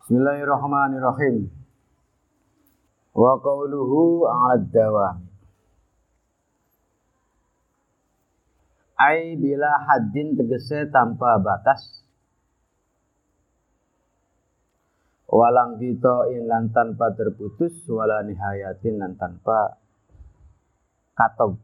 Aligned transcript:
Bismillahirrahmanirrahim. 0.00 1.52
Wa 3.12 3.36
qawluhu 3.36 4.24
'ala 4.24 4.56
dawam. 4.56 5.28
Ai 8.96 9.36
bila 9.36 9.68
haddin 9.84 10.40
tegese 10.40 10.88
tanpa 10.88 11.36
batas. 11.36 12.00
Walang 15.28 15.76
kita 15.76 16.32
lan 16.48 16.72
tanpa 16.72 17.12
terputus 17.12 17.84
wala 17.92 18.24
nihayatin 18.24 18.96
lan 18.96 19.20
tanpa 19.20 19.76
katog. 21.12 21.60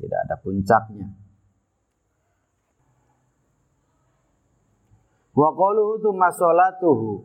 Tidak 0.00 0.20
ada 0.24 0.40
puncaknya. 0.40 1.21
Wa 5.32 5.48
qaluhu 5.56 5.96
tsumma 6.00 6.28
salatuhu. 6.28 7.24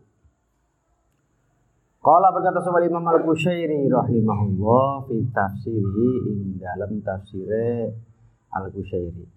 Qala 2.00 2.32
berkata 2.32 2.64
sebuah 2.64 2.88
Imam 2.88 3.04
Al-Qushairi 3.04 3.92
rahimahullah 3.92 5.12
fi 5.12 5.16
tafsirihi 5.28 6.08
ing 6.32 6.56
dalam 6.56 7.04
tafsire 7.04 7.92
Al-Qushairi. 8.56 9.28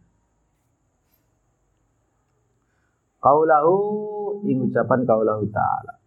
Qaulahu 3.21 3.75
ing 4.47 4.71
ucapan 4.71 5.03
qaulahu 5.03 5.45
ta'ala. 5.51 5.99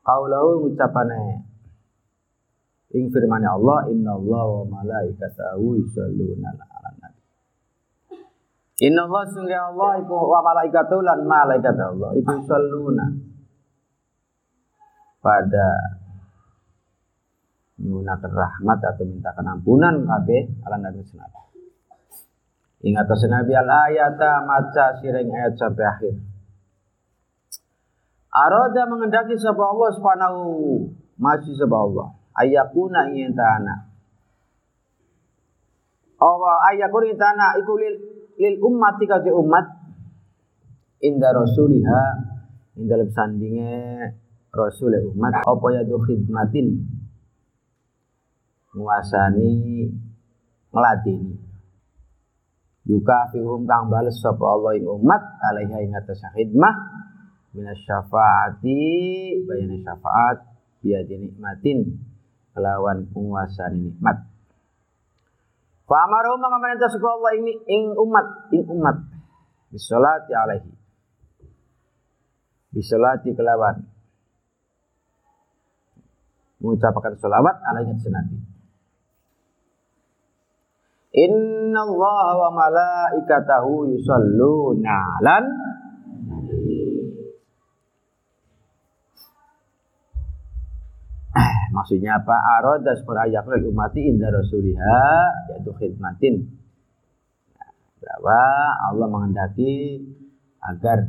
Qaulahu 0.00 0.72
ucapane 0.72 1.46
ing 2.96 3.12
firman 3.12 3.44
Allah 3.44 3.86
inna 3.92 4.18
Allah 4.18 4.44
wa 4.50 4.64
malaikatahu 4.66 5.84
yusalluna 5.84 6.50
Inna 8.80 9.04
Allah 9.04 9.28
sungguh 9.28 9.52
Allah 9.52 10.00
iku 10.00 10.16
wa 10.16 10.40
malaikatu 10.40 11.04
lan 11.04 11.28
malaikat 11.28 11.76
Allah 11.76 12.16
iku 12.16 12.32
salluna 12.48 13.12
pada 15.20 15.68
nyunakan 17.76 18.32
rahmat 18.32 18.78
atau 18.80 19.04
mintakan 19.04 19.56
ampunan 19.56 20.00
kabeh 20.04 20.64
ala 20.64 20.80
nabi 20.80 21.04
senabi. 21.04 21.40
Ingat 22.80 23.12
senabi 23.12 23.52
al 23.52 23.68
ayata 23.68 24.48
maca 24.48 24.96
sireng 24.96 25.28
ayat 25.28 25.52
sampai 25.60 25.84
akhir. 25.84 26.14
Arada 28.32 28.88
mengendaki 28.88 29.36
sapa 29.36 29.60
Allah 29.60 29.90
subhanahu 29.92 30.40
masih 31.20 31.52
sapa 31.52 31.76
Allah. 31.76 32.16
Ayakuna 32.32 33.12
ingin 33.12 33.36
tanah. 33.36 33.92
Allah 36.16 36.56
ayakuna 36.72 37.04
ingin 37.12 37.20
tanah 37.20 37.60
iku 37.60 37.76
lil 37.76 38.09
lil 38.40 38.56
ummati 38.64 39.04
kati 39.04 39.28
umat. 39.28 39.66
Inda 41.04 41.32
rasuliha 41.32 42.02
ing 42.80 42.88
dalam 42.88 43.08
sandinge 43.12 43.76
rasul 44.48 44.96
umat. 45.12 45.44
Apa 45.44 45.66
ya 45.76 45.84
do 45.84 46.00
khidmatin? 46.00 46.88
Nguasani 48.70 49.50
ngladeni 50.70 51.34
yuka 52.86 53.34
fihum 53.34 53.66
kang 53.66 53.90
bales 53.90 54.14
sapa 54.22 54.44
Allah 54.46 54.78
ing 54.78 54.86
umat 54.86 55.22
alaiha 55.44 55.76
ing 55.84 55.92
atas 55.92 56.24
khidmah. 56.32 56.74
Minas 57.50 57.82
syafaati 57.82 58.78
bayana 59.42 59.76
syafaat 59.84 60.38
biadi 60.80 61.28
nikmatin. 61.28 61.98
Kelawan 62.50 63.06
penguasaan 63.10 63.78
nikmat 63.78 64.29
Fa 65.90 66.06
amaru 66.06 66.38
mengamankan 66.38 66.86
sapa 66.86 67.18
Allah 67.18 67.34
ini 67.34 67.50
ing 67.66 67.98
umat 67.98 68.46
ing 68.54 68.62
umat 68.78 68.94
bisolati 69.74 70.30
alaihi. 70.30 70.70
Bisolati 72.70 73.34
kelawan 73.34 73.90
mengucapkan 76.62 77.18
salawat 77.18 77.58
alaihi 77.66 77.90
nabi. 78.06 78.38
Inna 81.10 81.80
Allah 81.82 82.26
wa 82.38 82.50
malaikatahu 82.54 83.90
yusalluna 83.90 84.94
'alan 84.94 85.44
Maksudnya 91.70 92.18
apa? 92.18 92.34
Arada 92.34 92.92
ayat 92.98 93.46
umati 93.62 94.02
inda 94.10 94.30
rasuliha 94.30 95.02
yaitu 95.54 95.70
khidmatin. 95.78 96.50
Bahwa 98.00 98.42
Allah 98.90 99.06
menghendaki 99.06 100.02
agar 100.60 101.06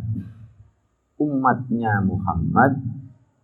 umatnya 1.18 2.06
Muhammad 2.06 2.78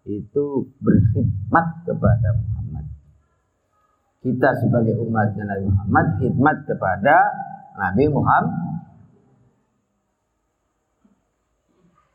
itu 0.08 0.72
berkhidmat 0.80 1.68
kepada 1.84 2.30
Muhammad. 2.38 2.86
Kita 4.22 4.50
sebagai 4.62 4.96
umatnya 5.02 5.44
Nabi 5.46 5.66
Muhammad 5.68 6.06
khidmat 6.22 6.58
kepada 6.70 7.16
Nabi 7.78 8.06
Muhammad. 8.14 8.78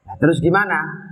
Nah, 0.06 0.16
terus 0.20 0.38
gimana? 0.44 1.11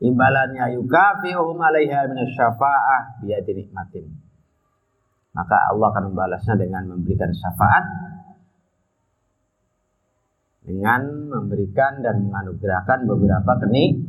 Imbalannya 0.00 0.76
yukafihum 0.76 1.56
alaiha 1.56 2.08
minasyafa'ah 2.12 3.24
biyadi 3.24 3.64
nikmatin. 3.64 4.12
Maka 5.36 5.56
Allah 5.72 5.92
akan 5.92 6.04
membalasnya 6.12 6.56
dengan 6.56 6.96
memberikan 6.96 7.28
syafaat 7.32 7.84
dengan 10.66 11.30
memberikan 11.30 12.02
dan 12.02 12.26
menganugerahkan 12.26 13.06
beberapa 13.06 13.52
kenik. 13.62 14.02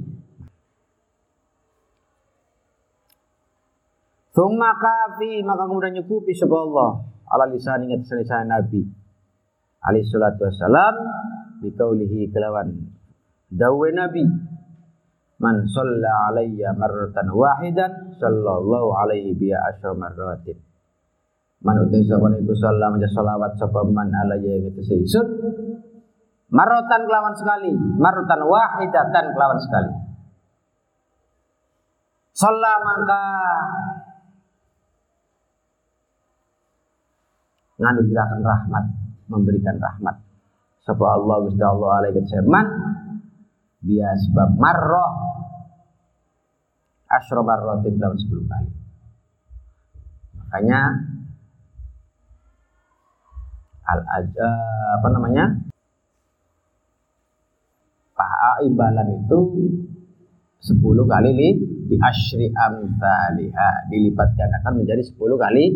Thumma 4.33 4.73
kafi 4.73 5.45
maka 5.45 5.69
kemudian 5.69 6.01
nyukupi 6.01 6.33
sapa 6.33 6.57
Allah. 6.57 6.91
Ala 7.29 7.45
lisan 7.53 7.85
ingat 7.85 8.09
lisan 8.09 8.49
Nabi. 8.49 8.81
Alaihi 9.85 10.09
salatu 10.09 10.49
wassalam 10.49 10.95
biqaulihi 11.61 12.33
kelawan 12.33 12.89
dawe 13.53 13.87
Nabi 13.93 14.25
Man 15.37 15.69
shalla 15.69 16.33
alayya 16.33 16.73
marratan 16.73 17.29
wahidan 17.29 18.17
sallallahu 18.17 18.89
alaihi 19.05 19.37
bi 19.37 19.53
asyra 19.53 19.93
marratin. 19.93 20.57
Man 21.61 21.77
utai 21.85 22.01
sapa 22.05 22.25
niku 22.33 22.57
shalla 22.57 22.89
maca 22.89 23.05
selawat 23.05 23.53
sapa 23.61 23.85
man 23.85 24.09
alayya 24.09 24.65
gitu 24.65 24.81
seisun. 24.81 25.27
Marratan 26.49 27.01
kelawan 27.05 27.35
sekali, 27.37 27.69
marratan 28.01 28.41
wahidatan 28.49 29.25
kelawan 29.35 29.59
sekali. 29.61 29.93
Shalla 32.33 32.73
mangka 32.81 33.21
nganugerahkan 37.77 38.41
rahmat, 38.41 38.85
memberikan 39.29 39.77
rahmat. 39.77 40.15
Sapa 40.81 41.05
Allah 41.13 41.35
Gusti 41.45 41.61
Allah 41.61 41.89
alaihi 42.01 42.25
man 42.49 42.65
bias 43.81 44.29
sebab 44.29 44.57
marroh 44.57 45.11
asyro 47.07 47.41
marrotin 47.45 47.95
dalam 47.97 48.17
sepuluh 48.19 48.45
kali. 48.49 48.71
Makanya 50.38 50.79
al 53.87 54.01
aja 54.03 54.49
apa 54.99 55.07
namanya? 55.13 55.45
Paha 58.17 58.66
imbalan 58.66 59.23
itu 59.23 59.39
sepuluh 60.57 61.05
kali 61.05 61.31
li 61.31 61.49
di 61.87 61.95
asyri 61.95 62.51
amthaliha. 62.51 63.69
Dilipat 63.93 64.35
gandakan 64.35 64.83
menjadi 64.83 65.05
sepuluh 65.05 65.37
kali. 65.39 65.71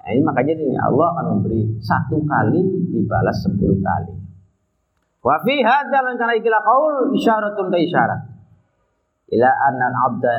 Nah, 0.00 0.10
ini 0.16 0.22
makanya 0.24 0.56
ini 0.58 0.76
Allah 0.80 1.12
akan 1.14 1.26
memberi 1.38 1.76
satu 1.78 2.24
kali 2.24 2.90
dibalas 2.90 3.36
sepuluh 3.44 3.78
kali 3.78 4.19
Wa 5.20 5.36
fi 5.44 5.60
hadzal 5.60 6.00
lan 6.00 6.16
kana 6.16 6.32
ikila 6.40 6.60
qaul 6.64 7.12
isyaratun 7.12 7.68
ta 7.68 7.76
isyarat. 7.76 8.20
Ila 9.36 9.50
anna 9.68 9.84
al-abda 9.92 10.34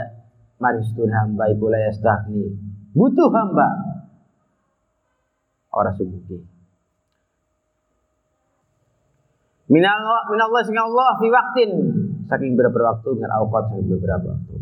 maristun 0.57 1.09
hamba 1.13 1.53
iku 1.53 1.69
la 1.69 1.79
yastaghni. 1.85 2.49
Butuh 2.97 3.29
hamba. 3.29 3.69
Ora 5.71 5.93
subuki. 5.93 6.41
Minal 9.71 10.03
minallah 10.27 10.61
sing 10.67 10.75
Allah 10.75 11.15
fi 11.15 11.31
waktin 11.31 11.71
saking 12.27 12.59
beberapa 12.59 12.91
waktu 12.91 13.15
dengan 13.15 13.39
awqat 13.39 13.71
saking 13.71 13.87
beberapa 13.87 14.35
waktu. 14.35 14.55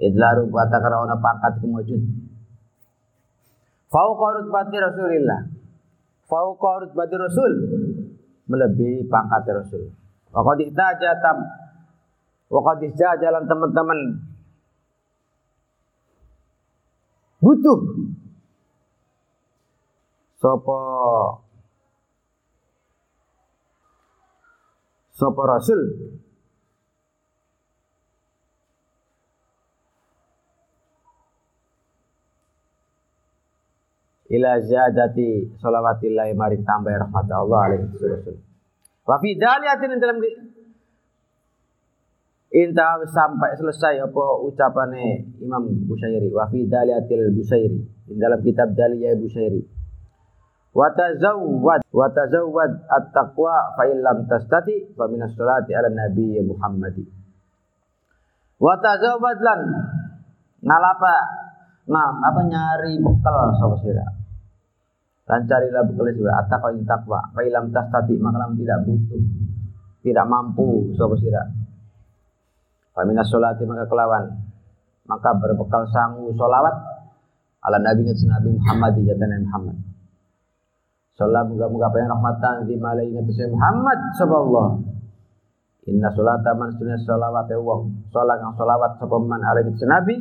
Idlaru 0.00 0.48
kata 0.48 0.76
karena 0.80 1.04
ona 1.04 1.16
pangkat 1.20 1.60
kemujud. 1.60 2.00
Fauqa 3.92 4.26
rutbati 4.40 4.76
Rasulillah. 4.80 5.40
Fauqa 6.24 6.88
rutbati 6.88 7.14
Rasul 7.20 7.52
melebihi 8.46 9.06
pangkat 9.10 9.46
Rasul. 9.50 9.90
Waqad 10.34 10.58
ihtaja 10.66 11.18
tam 11.22 11.36
waqad 12.50 12.82
jalan 12.94 13.44
teman-teman. 13.46 14.00
Butuh. 17.42 17.80
Sopo 20.36 20.76
sapa 25.16 25.42
rasul 25.48 25.80
ila 34.26 34.50
ziyadati 34.58 35.54
sholawatillahi 35.62 36.34
maring 36.34 36.66
tambah 36.66 36.90
rahmat 36.90 37.26
Allah 37.30 37.60
alaihi 37.70 37.86
rasul. 37.94 38.36
Wa 39.06 39.16
fi 39.22 39.38
daliatin 39.38 40.02
dalam 40.02 40.18
Inta 42.56 42.96
sampai 43.10 43.52
selesai 43.58 44.00
apa 44.00 44.24
ucapane 44.46 45.34
Imam 45.42 45.66
Busairi 45.84 46.30
wa 46.32 46.46
fi 46.48 46.64
daliatil 46.64 47.34
Busairi 47.34 47.80
dalam 48.16 48.40
kitab 48.40 48.72
Daliyah 48.72 49.18
Busairi. 49.18 49.60
Wa 50.72 50.88
tazawwad 50.94 51.84
wa 51.90 52.06
tazawwad 52.12 52.72
at-taqwa 52.86 53.76
fa 53.76 53.82
illam 53.90 54.24
tastati 54.30 54.94
fa 54.94 55.04
minas 55.10 55.36
salati 55.36 55.74
ala 55.74 55.90
nabi 55.90 56.38
Muhammadi. 56.46 57.04
Wa 58.56 58.78
tazawwad 58.80 59.38
lan 59.42 59.60
ngalapa 60.64 61.14
nah 61.86 62.18
apa 62.22 62.40
nyari 62.42 62.98
bekal 62.98 63.54
sapa 63.58 63.76
sira? 63.82 64.06
Dan 65.26 65.46
carilah 65.46 65.82
bekal 65.86 66.06
sira. 66.10 66.32
Ataqwa 66.42 66.74
ing 66.74 66.82
takwa 66.82 67.20
fa 67.30 67.40
illam 67.46 67.70
tastati 67.70 68.18
maka 68.18 68.50
tidak 68.58 68.78
butuh 68.86 69.22
tidak 70.02 70.26
mampu 70.26 70.94
sapa 70.98 71.14
sira. 71.18 71.42
Famina 72.94 73.22
sholati 73.22 73.62
maka 73.66 73.86
kelawan. 73.86 74.24
Maka 75.06 75.30
berbekal 75.38 75.86
sangu 75.94 76.34
solawat 76.34 76.74
ala 77.62 77.78
Nabi 77.78 78.02
Nabi 78.10 78.48
Muhammad 78.58 78.90
di 78.98 79.06
jatan 79.06 79.46
Muhammad. 79.46 79.76
Salam 81.16 81.48
muga-muga 81.48 81.88
yang 81.96 82.12
rahmatan 82.12 82.68
di 82.68 82.76
malai 82.76 83.08
ngatus 83.08 83.48
Muhammad 83.48 83.98
sallallahu 84.20 84.84
Inna 85.86 86.10
sholata 86.12 86.50
man 86.58 86.74
sunna 86.76 86.98
sholawat 86.98 87.46
ya 87.46 87.62
wong 87.62 88.10
sholat 88.10 88.42
yang 88.42 88.52
sholawat 88.58 88.98
sapa 88.98 89.16
man 89.22 89.38
alaihi 89.38 89.70
Nabi 89.86 90.16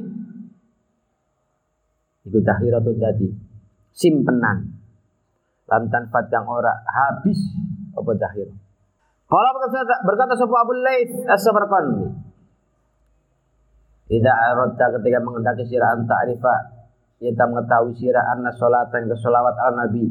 itu 2.25 2.37
tahiratu 2.41 2.91
jadi 2.97 3.29
simpenan. 3.93 4.73
Lantan 5.65 6.09
fat 6.13 6.29
yang 6.29 6.45
ora 6.45 6.73
habis 6.85 7.37
apa 7.93 8.11
tahir. 8.17 8.49
Kalau 9.25 9.49
berkata 9.57 9.95
berkata 10.05 10.33
sapa 10.37 10.55
Abu 10.61 10.73
Laits 10.77 11.17
as-Samarqandi 11.25 12.05
Ida 14.05 14.53
ketika 15.01 15.17
mengendaki 15.17 15.65
sirah 15.65 15.97
anta 15.97 16.13
arifa 16.21 16.85
kita 17.17 17.49
mengetahui 17.49 17.97
sirah 17.97 18.21
anna 18.37 18.53
sholat 18.53 18.93
yang 18.93 19.09
kesolawat 19.09 19.57
al 19.57 19.73
nabi. 19.73 20.05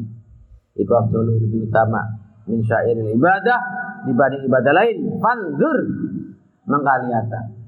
Iku 0.75 0.91
afdalu 0.91 1.47
lebih 1.47 1.71
utama 1.71 2.03
min 2.43 2.59
syairil 2.59 3.15
ibadah 3.15 3.59
dibanding 4.03 4.43
ibadah 4.51 4.73
lain. 4.75 4.97
Fanzur 5.23 5.77
mengkaliata 6.67 7.64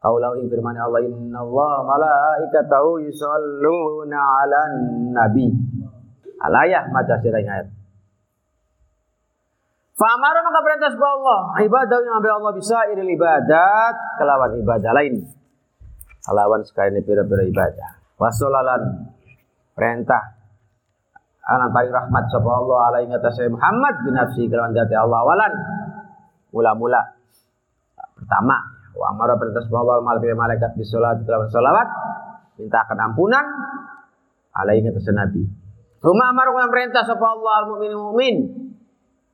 Kaulau 0.00 0.32
ing 0.40 0.48
firman 0.48 0.72
Allah 0.80 1.04
inna 1.04 1.44
Allah 1.44 1.84
malaikatahu 1.84 3.04
yusalluna 3.04 4.16
ala 4.16 4.60
nabi 5.12 5.52
alayah 6.40 6.88
maca 6.88 7.20
sirah 7.20 7.44
ayat 7.44 7.68
Fa'amara 10.00 10.40
maka 10.40 10.64
perintah 10.64 10.88
sebuah 10.88 11.12
Allah. 11.12 11.40
Ibadah 11.60 11.98
yang 12.00 12.24
ambil 12.24 12.32
Allah 12.40 12.52
bisa 12.56 12.88
ini 12.88 13.04
ibadat. 13.04 14.16
Kelawan 14.16 14.56
ibadah 14.56 14.96
lain. 14.96 15.28
Kelawan 16.24 16.64
sekali 16.64 16.96
ini 16.96 17.04
pira-pira 17.04 17.44
ibadah. 17.44 18.00
Wasolalan. 18.16 19.12
Perintah. 19.76 20.40
Anak 21.44 21.68
paling 21.76 21.92
rahmat 21.92 22.24
sebuah 22.32 22.56
Allah 22.64 22.78
alaihi 22.88 23.12
atas 23.12 23.44
Muhammad 23.52 23.94
bin 24.00 24.16
nafsi 24.16 24.48
kelawan 24.48 24.72
jati 24.72 24.96
Allah 24.96 25.20
walan. 25.20 25.52
Mula-mula. 26.56 27.20
Pertama. 28.16 28.79
Wa 28.94 29.14
amara 29.14 29.38
perintah 29.38 29.62
sebuah 29.62 29.80
Allah 29.86 30.02
malaikat 30.02 30.36
malaikat 30.36 30.70
bisolat 30.74 31.22
kelawan 31.22 31.48
solawat. 31.50 31.88
Mintakan 32.58 32.98
ampunan. 33.00 33.46
Alaihi 34.50 34.90
atas 34.90 35.06
Nabi. 35.14 35.46
Rumah 36.00 36.26
amar 36.32 36.48
perintah 36.72 37.04
sebuah 37.04 37.30
Allah 37.36 37.54
al-mu'min 37.64 37.92
mu'min 37.92 38.36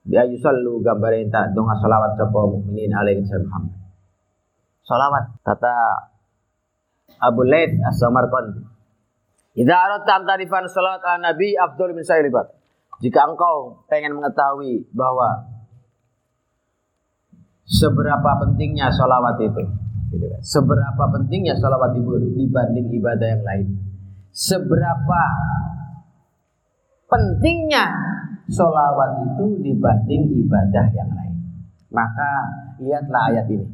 Dia 0.06 0.26
yusallu 0.26 0.82
gambar 0.82 1.18
enta 1.18 1.50
donga 1.50 1.78
salawat 1.78 2.14
sapa 2.14 2.40
mukminin 2.46 2.94
alaihi 2.94 3.26
Muhammad. 3.26 3.74
Salawat 4.86 5.34
kata 5.42 5.74
Abu 7.22 7.42
Laid 7.42 7.82
As-Samarqandi. 7.82 8.62
Idza 9.56 9.74
aradta 9.74 10.12
an 10.20 10.22
tarifan 10.28 10.68
salawat 10.70 11.02
ala 11.02 11.32
nabi 11.32 11.58
afdal 11.58 11.90
min 11.90 12.06
sa'il 12.06 12.30
Jika 13.02 13.20
engkau 13.24 13.82
pengen 13.90 14.14
mengetahui 14.14 14.86
bahwa 14.94 15.55
seberapa 17.66 18.30
pentingnya 18.46 18.86
salawat 18.94 19.42
itu, 19.42 19.62
gitu 20.14 20.26
kan. 20.30 20.40
Seberapa 20.40 21.04
pentingnya 21.10 21.58
salawat 21.58 21.98
itu 21.98 22.10
dibanding 22.38 22.86
ibadah 22.94 23.26
yang 23.26 23.42
lain. 23.42 23.66
Seberapa 24.30 25.22
pentingnya 27.10 27.84
solawat 28.46 29.26
itu 29.26 29.44
dibanding 29.66 30.22
ibadah 30.46 30.86
yang 30.94 31.10
lain. 31.10 31.36
Maka 31.90 32.30
lihatlah 32.78 33.34
ayat 33.34 33.46
ini. 33.50 33.66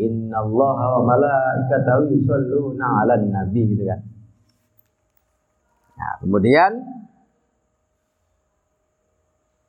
Inna 0.00 0.40
Allah 0.40 0.96
wa 0.96 1.12
malaikatahu 1.12 2.08
yusalluna 2.16 3.04
ala 3.04 3.20
nabi 3.20 3.68
gitu 3.68 3.84
kan. 3.84 4.00
Nah, 6.00 6.12
kemudian 6.24 6.72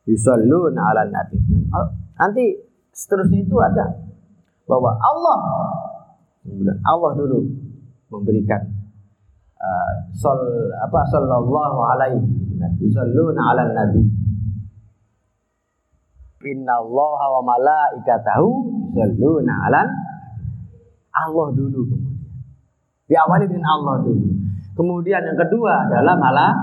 yusalluna 0.07 0.81
ala 0.95 1.03
nabi. 1.11 1.35
Oh, 1.75 1.87
nanti 2.15 2.70
seterusnya 2.91 3.43
itu 3.43 3.55
ada 3.59 3.85
bahwa 4.67 4.95
Allah 4.99 5.39
Allah 6.87 7.11
dulu 7.15 7.39
memberikan 8.11 8.61
uh, 9.59 9.93
sol 10.11 10.39
apa 10.79 10.99
sallallahu 11.07 11.79
alaihi 11.95 12.19
gitu 12.19 12.55
kan. 12.59 12.71
Yusalluna 12.79 13.41
ala 13.51 13.63
nabi 13.71 14.03
Inna 16.41 16.81
Allah 16.81 17.19
wa 17.39 17.41
malaikatahu 17.45 18.49
yusalluna 18.97 19.53
'alan 19.65 19.87
Allah 21.11 21.47
dulu 21.53 21.79
kemudian. 21.91 22.27
Diawali 23.11 23.45
dengan 23.51 23.67
Allah 23.67 23.95
dulu. 24.07 24.27
Kemudian 24.71 25.21
yang 25.27 25.35
kedua 25.35 25.85
adalah 25.85 26.15
malah 26.15 26.55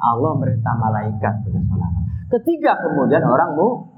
Allah 0.00 0.32
merintah 0.40 0.74
malaikat 0.80 1.44
bersolawat. 1.44 2.04
Ketiga 2.32 2.80
kemudian 2.80 3.20
orang 3.20 3.52
mau 3.52 3.89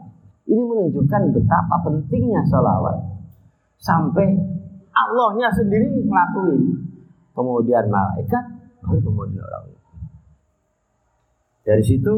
ini 0.52 0.62
menunjukkan 0.62 1.22
betapa 1.32 1.76
pentingnya 1.88 2.44
sholawat 2.52 2.96
sampai 3.80 4.36
Allahnya 4.92 5.48
sendiri 5.48 6.04
ngelakuin. 6.04 6.92
Kemudian 7.32 7.88
malaikat, 7.88 8.44
baru 8.84 9.00
kemudian 9.00 9.40
orang. 9.40 9.72
Dari 11.64 11.80
situ 11.80 12.12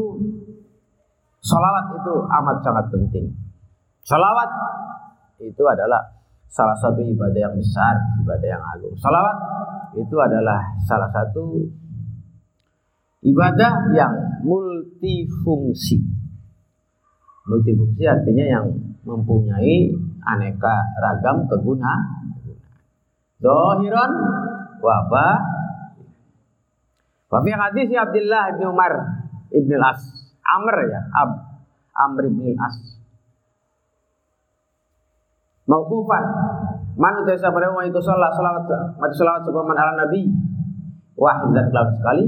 Salawat 1.45 1.85
itu 1.93 2.13
amat 2.25 2.57
sangat 2.65 2.85
penting. 2.89 3.29
Salawat 4.01 4.49
itu 5.37 5.61
adalah 5.61 6.01
salah 6.49 6.73
satu 6.81 7.05
ibadah 7.05 7.37
yang 7.37 7.53
besar, 7.53 7.93
ibadah 8.25 8.49
yang 8.49 8.63
agung. 8.73 8.97
Salawat 8.97 9.37
itu 9.93 10.17
adalah 10.17 10.57
salah 10.89 11.05
satu 11.13 11.69
ibadah 13.21 13.93
yang 13.93 14.41
multifungsi. 14.41 16.01
Multifungsi 17.45 18.03
artinya 18.09 18.45
yang 18.57 18.65
mempunyai 19.05 19.93
aneka 20.25 20.75
ragam 20.97 21.45
keguna. 21.45 21.93
Dohiron 23.37 24.11
wabah. 24.81 25.37
Wafi 27.29 27.51
hadis 27.53 27.89
Abdullah 27.93 28.57
bin 28.57 28.69
Umar 28.69 28.93
ibn 29.51 29.71
al-As 29.81 30.01
Amr 30.45 30.75
ya, 30.87 31.01
Ab, 31.09 31.29
Amr 31.93 32.29
bin 32.29 32.53
As. 32.57 32.95
Mauqufan. 35.65 36.23
Man 36.95 37.13
utai 37.25 37.35
pada 37.35 37.73
wa 37.73 37.83
itu 37.83 37.99
sholat 37.99 38.31
salawat 38.31 38.69
mati 38.95 39.13
salawat 39.19 39.43
sebab 39.43 39.67
man 39.67 39.75
ala 39.75 40.07
nabi 40.07 40.31
wahid 41.19 41.51
dan 41.51 41.67
kelam 41.67 41.91
sekali 41.91 42.23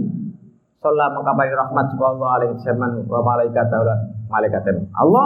sholat 0.83 1.15
mengkabari 1.15 1.55
rahmat 1.55 1.87
Allah 1.95 2.29
alaihi 2.35 2.59
saman 2.59 2.99
wa 3.07 3.23
malaikat 3.23 3.63
dan 3.71 4.16
malaikat 4.27 4.63
Allah? 4.95 5.25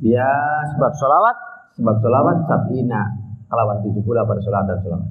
Dia 0.00 0.28
sebab 0.74 0.92
salawat 0.96 1.36
sebab 1.76 1.96
salawat 2.00 2.36
sabina 2.48 3.20
kelawan 3.50 3.84
70 3.84 4.00
pada 4.04 4.40
salat 4.40 4.62
dan 4.70 4.78
salawat 4.80 5.10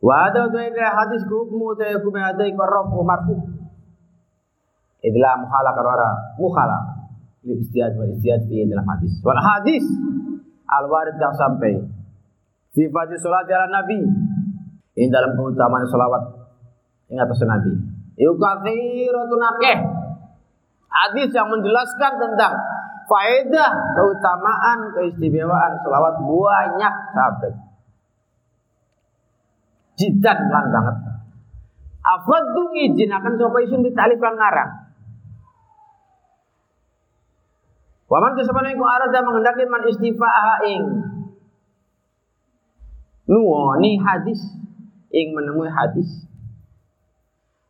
wa 0.00 0.14
ada 0.32 0.48
hadis 0.48 1.22
hukum 1.28 1.76
utai 1.76 1.92
hukum 2.00 2.16
ada 2.16 2.40
ikarraf 2.48 2.88
marfu. 3.04 3.36
Adalah 5.00 5.32
muhala 5.40 5.70
karara 5.72 6.10
muhala 6.36 6.78
li 7.44 7.56
istiyad 7.60 7.96
wal 7.96 8.08
istiyad 8.08 8.48
fi 8.48 8.64
dalam 8.64 8.84
hadis. 8.84 9.12
Wal 9.20 9.40
hadis 9.40 9.84
al 10.68 10.88
warid 10.88 11.16
yang 11.20 11.36
sampai. 11.36 11.84
Fi 12.72 12.82
fadil 12.88 13.20
salat 13.20 13.48
ala 13.48 13.68
nabi. 13.68 14.00
Ini 14.96 15.08
dalam 15.08 15.36
keutamaan 15.36 15.84
salawat 15.88 16.24
ingat 17.12 17.28
atas 17.28 17.44
nabi. 17.44 17.72
Yukathiratun 18.20 19.40
akeh 19.56 19.76
hadis 20.90 21.30
yang 21.30 21.46
menjelaskan 21.46 22.12
tentang 22.18 22.54
faedah, 23.06 23.70
keutamaan, 23.94 24.78
keistimewaan 24.94 25.78
selawat 25.82 26.14
banyak 26.18 26.94
sahabat. 27.14 27.54
Jidan 29.98 30.38
lan 30.50 30.66
banget. 30.70 30.96
Afaddu 32.00 32.72
izin 32.72 33.12
akan 33.12 33.32
sapa 33.36 33.58
isun 33.62 33.84
ditalif 33.84 34.18
lan 34.18 34.34
ngarang. 34.38 34.72
Waman 38.10 38.34
kesempatan 38.34 38.74
iku 38.74 38.84
arada 38.90 39.22
menghendaki 39.22 39.70
man 39.70 39.86
istifa'a 39.86 40.66
ing 40.66 40.82
nuwoni 43.30 44.02
hadis 44.02 44.40
ing 45.14 45.30
menemui 45.30 45.70
hadis. 45.70 46.26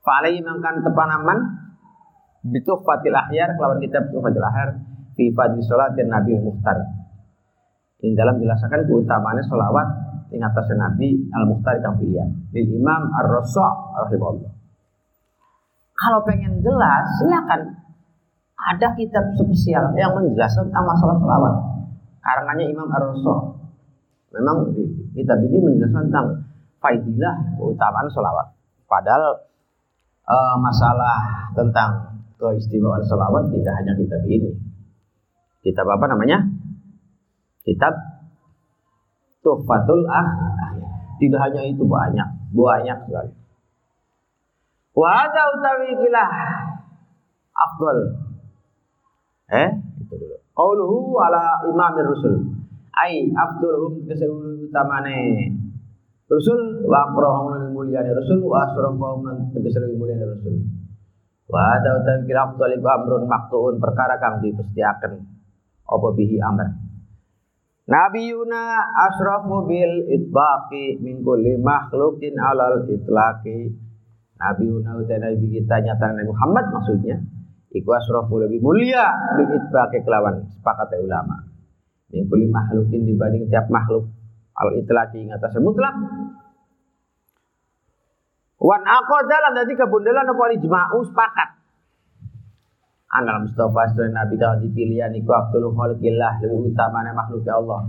Falai 0.01 0.41
mangkan 0.41 0.81
tepanaman 0.81 1.60
bituh 2.45 2.81
fatil 2.81 3.13
ahyar 3.13 3.53
kelawan 3.57 3.79
kitab 3.81 4.09
bituh 4.09 4.25
fatil 4.25 4.45
ahyar 4.45 4.69
fi 5.17 5.29
fadli 5.37 5.61
dan 5.97 6.07
Nabi 6.09 6.33
Muhtar. 6.41 6.79
Ini 8.01 8.17
dalam 8.17 8.41
jelaskan 8.41 8.89
keutamaannya 8.89 9.45
sholawat 9.45 9.89
ing 10.33 10.41
atas 10.41 10.73
Nabi 10.73 11.21
Al 11.37 11.45
Muhtar 11.45 11.77
kang 11.85 12.01
pilihan. 12.01 12.33
Lil 12.57 12.81
Imam 12.81 13.13
Ar 13.13 13.29
Rasul 13.29 13.69
rahimahullah. 14.09 14.53
Kalau 16.01 16.25
pengen 16.25 16.65
jelas 16.65 17.05
silakan 17.21 17.77
ada 18.57 18.89
kitab 18.97 19.25
spesial 19.37 19.93
yang 20.01 20.17
menjelaskan 20.17 20.73
tentang 20.73 20.87
masalah 20.89 21.17
sholawat. 21.21 21.55
Karangannya 22.25 22.65
Imam 22.73 22.89
Ar 22.89 23.05
Rasul. 23.13 23.39
Memang 24.33 24.73
kitab 25.13 25.45
ini 25.45 25.59
menjelaskan 25.61 26.09
tentang 26.09 26.27
faidilah 26.81 27.37
keutamaan 27.61 28.09
sholawat. 28.09 28.49
Padahal 28.89 29.45
uh, 30.25 30.57
masalah 30.57 31.21
tentang 31.53 32.10
keistimewaan 32.41 33.05
sholawat 33.05 33.53
tidak 33.53 33.75
hanya 33.77 33.93
kitab 34.01 34.25
ini 34.25 34.51
Kitab 35.61 35.85
apa 35.85 36.09
namanya? 36.09 36.41
Kitab 37.69 37.93
Tuhfatul 39.45 40.09
Ah. 40.09 40.29
Tidak 41.21 41.37
hanya 41.37 41.61
itu 41.69 41.85
banyak, 41.85 42.29
banyak 42.57 42.99
sekali. 43.05 43.33
Wa 44.97 45.29
utawi 45.29 45.93
kilah 46.01 46.33
afdal. 47.53 47.99
Eh, 49.53 49.69
itu 50.01 50.15
dulu. 50.17 50.37
Qauluhu 50.57 51.21
ala 51.21 51.61
imamir 51.69 52.09
rusul. 52.09 52.41
Ai 52.97 53.29
afdaluhum 53.29 54.09
keseulu 54.09 54.65
utamane 54.65 55.53
Rasul 56.25 56.89
wa 56.89 57.11
aqrahum 57.11 57.69
mulyane 57.77 58.17
Rasul 58.17 58.41
wa 58.41 58.65
asrafahum 58.65 59.53
tegese 59.53 59.93
mulyane 59.93 60.25
Rasul. 60.25 60.80
Wa 61.51 61.83
ada 61.83 61.99
utawi 61.99 62.31
kila 62.31 62.55
afdal 62.55 62.79
iku 62.79 62.89
amrun 62.89 63.25
maktuun 63.27 63.83
perkara 63.83 64.23
kang 64.23 64.39
dipestiaken 64.39 65.13
apa 65.91 66.09
bihi 66.15 66.39
amr? 66.39 66.71
Nabiyuna 67.91 68.87
asrafu 69.11 69.67
bil 69.67 70.07
itbaqi 70.07 71.03
min 71.03 71.27
kulli 71.27 71.59
makhlukin 71.59 72.39
alal 72.39 72.87
itlaqi. 72.87 73.75
Nabiyuna 74.39 74.95
utai 74.95 75.19
nabi 75.19 75.47
kita 75.59 75.83
nyata 75.83 76.17
Nabi 76.17 76.31
Muhammad 76.31 76.65
maksudnya 76.73 77.19
Iku 77.71 77.91
asrafu 77.95 78.43
lebih 78.43 78.63
mulia 78.63 79.11
bil 79.35 79.51
itbaqi 79.59 80.07
kelawan 80.07 80.47
sepakat 80.55 80.95
ulama. 81.03 81.51
Min 82.15 82.31
kulli 82.31 82.47
makhlukin 82.47 83.07
dibanding 83.07 83.51
tiap 83.51 83.67
makhluk. 83.71 84.07
Al 84.55 84.75
itlaqi 84.79 85.27
ing 85.27 85.31
atas 85.35 85.55
mutlak 85.59 85.95
Wan 88.61 88.85
aqadalan 88.85 89.57
dadi 89.57 89.73
kebundelan 89.73 90.29
apa 90.29 90.53
ijma'u 90.53 91.01
sepakat. 91.09 91.49
Anal 93.11 93.49
Mustafa 93.49 93.91
sedaya 93.91 94.13
Nabi 94.13 94.37
kalau 94.37 94.61
dipilihan 94.61 95.11
iku 95.17 95.33
Abdul 95.33 95.73
Khalqillah 95.73 96.45
lebih 96.45 96.71
utamanya 96.71 97.17
makhluk 97.17 97.43
Allah. 97.49 97.89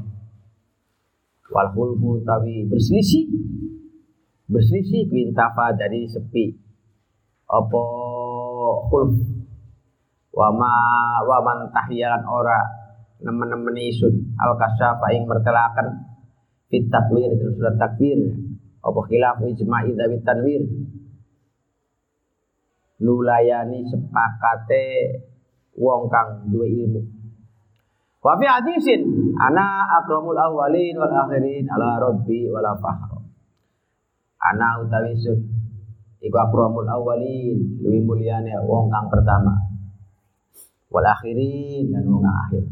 Wal 1.51 1.69
khulfu 1.75 2.23
tawi 2.23 2.71
berselisih. 2.71 3.27
Berselisih 4.47 5.11
kuintafa 5.11 5.75
dari 5.75 6.07
sepi. 6.07 6.55
Apa 7.51 7.83
khulf? 8.87 9.13
Wa 10.31 10.47
ma 10.55 10.73
wa 11.27 11.37
man 11.43 11.67
tahyalan 11.75 12.23
ora 12.31 12.63
nemen-nemen 13.19 13.75
isun 13.91 14.39
al 14.39 14.55
kasyafa 14.55 15.11
ing 15.19 15.27
mertelakan. 15.27 16.15
Fit 16.71 16.87
takwir 16.87 17.35
terus 17.35 17.59
takwir 17.75 18.31
apa 18.81 18.99
khilaf 19.05 19.37
ijma'i 19.45 19.93
dawit 19.93 20.25
tanwir 20.25 20.65
nulayani 23.01 23.85
sepakate 23.89 24.85
wong 25.77 26.09
kang 26.09 26.49
duwe 26.49 26.69
ilmu. 26.69 27.01
Wa 28.21 28.37
fi 28.37 28.45
hadisin 28.45 29.33
ana 29.41 29.89
akramul 30.01 30.37
awwalin 30.37 30.93
wal 30.93 31.09
akhirin 31.09 31.65
ala 31.65 31.97
rabbi 31.97 32.45
wala 32.53 32.77
fakhra. 32.77 33.17
Ana 34.41 34.81
utawi 34.85 35.17
sun 35.17 35.41
iku 36.21 36.37
akramul 36.37 36.85
awwalin 36.85 37.81
luwih 37.81 38.05
mulyane 38.05 38.53
wong 38.61 38.93
kang 38.93 39.09
pertama. 39.09 39.57
Wal 40.93 41.07
akhirin 41.09 41.89
dan 41.89 42.05
wong 42.05 42.21
akhir. 42.21 42.65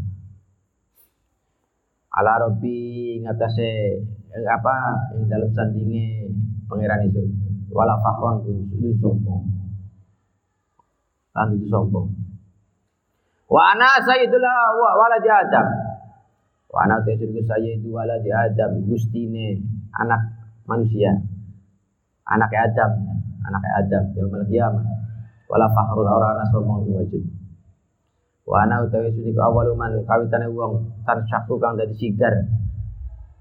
Ala 2.14 2.46
rabbi 2.46 3.18
ngatasé 3.26 3.72
apa 4.34 4.74
ing 5.18 5.26
dalam 5.26 5.50
sandinge 5.58 6.30
pangeran 6.70 7.10
itu 7.10 7.26
wala 7.74 7.98
fakhron 8.02 8.46
kudu 8.46 8.94
sombong 9.02 9.60
kan 11.34 11.56
itu 11.56 11.72
sombong. 11.72 12.12
Wa 13.50 13.74
ana 13.74 13.98
sayyidul 14.04 14.44
wa 14.44 14.92
waladi 15.00 15.30
Adam. 15.30 15.68
Wa 16.70 16.86
ana 16.86 17.02
sayyidul 17.02 17.42
sayyidu 17.48 17.90
waladi 17.96 18.30
Adam 18.30 18.84
gustine 18.86 19.64
anak 19.96 20.22
manusia. 20.68 21.16
Anak 22.30 22.54
Adam, 22.54 22.92
anak 23.42 23.64
Adam 23.82 24.04
yaumul 24.14 24.46
qiyamah. 24.46 24.86
Wala 25.50 25.66
fakhrul 25.74 26.06
orang 26.06 26.46
sombong 26.54 26.86
wajud. 26.94 27.26
Wa 28.46 28.66
ana 28.66 28.86
utawi 28.86 29.14
sudik 29.14 29.38
awalu 29.38 29.74
man 29.74 29.98
kawitane 30.06 30.50
wong 30.54 31.02
tan 31.06 31.26
syaku 31.26 31.58
kang 31.58 31.78
dadi 31.78 31.94
sigar. 31.98 32.34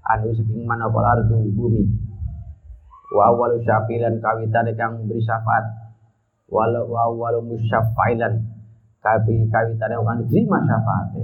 Anu 0.09 0.33
saking 0.33 0.65
manapal 0.65 1.05
ardu 1.05 1.37
bumi. 1.53 1.85
Wa 3.13 3.33
awalu 3.33 3.61
syafilan 3.61 4.17
kawitane 4.17 4.73
kang 4.73 5.05
beri 5.05 5.21
syafaat. 5.21 5.65
Walau 6.49 6.89
wa 6.89 7.05
walau 7.13 7.45
musyafailan 7.45 8.41
kabi 9.05 9.45
kawitane 9.53 9.95
kan 10.01 10.17
diterima 10.25 10.57
syafaate 10.65 11.23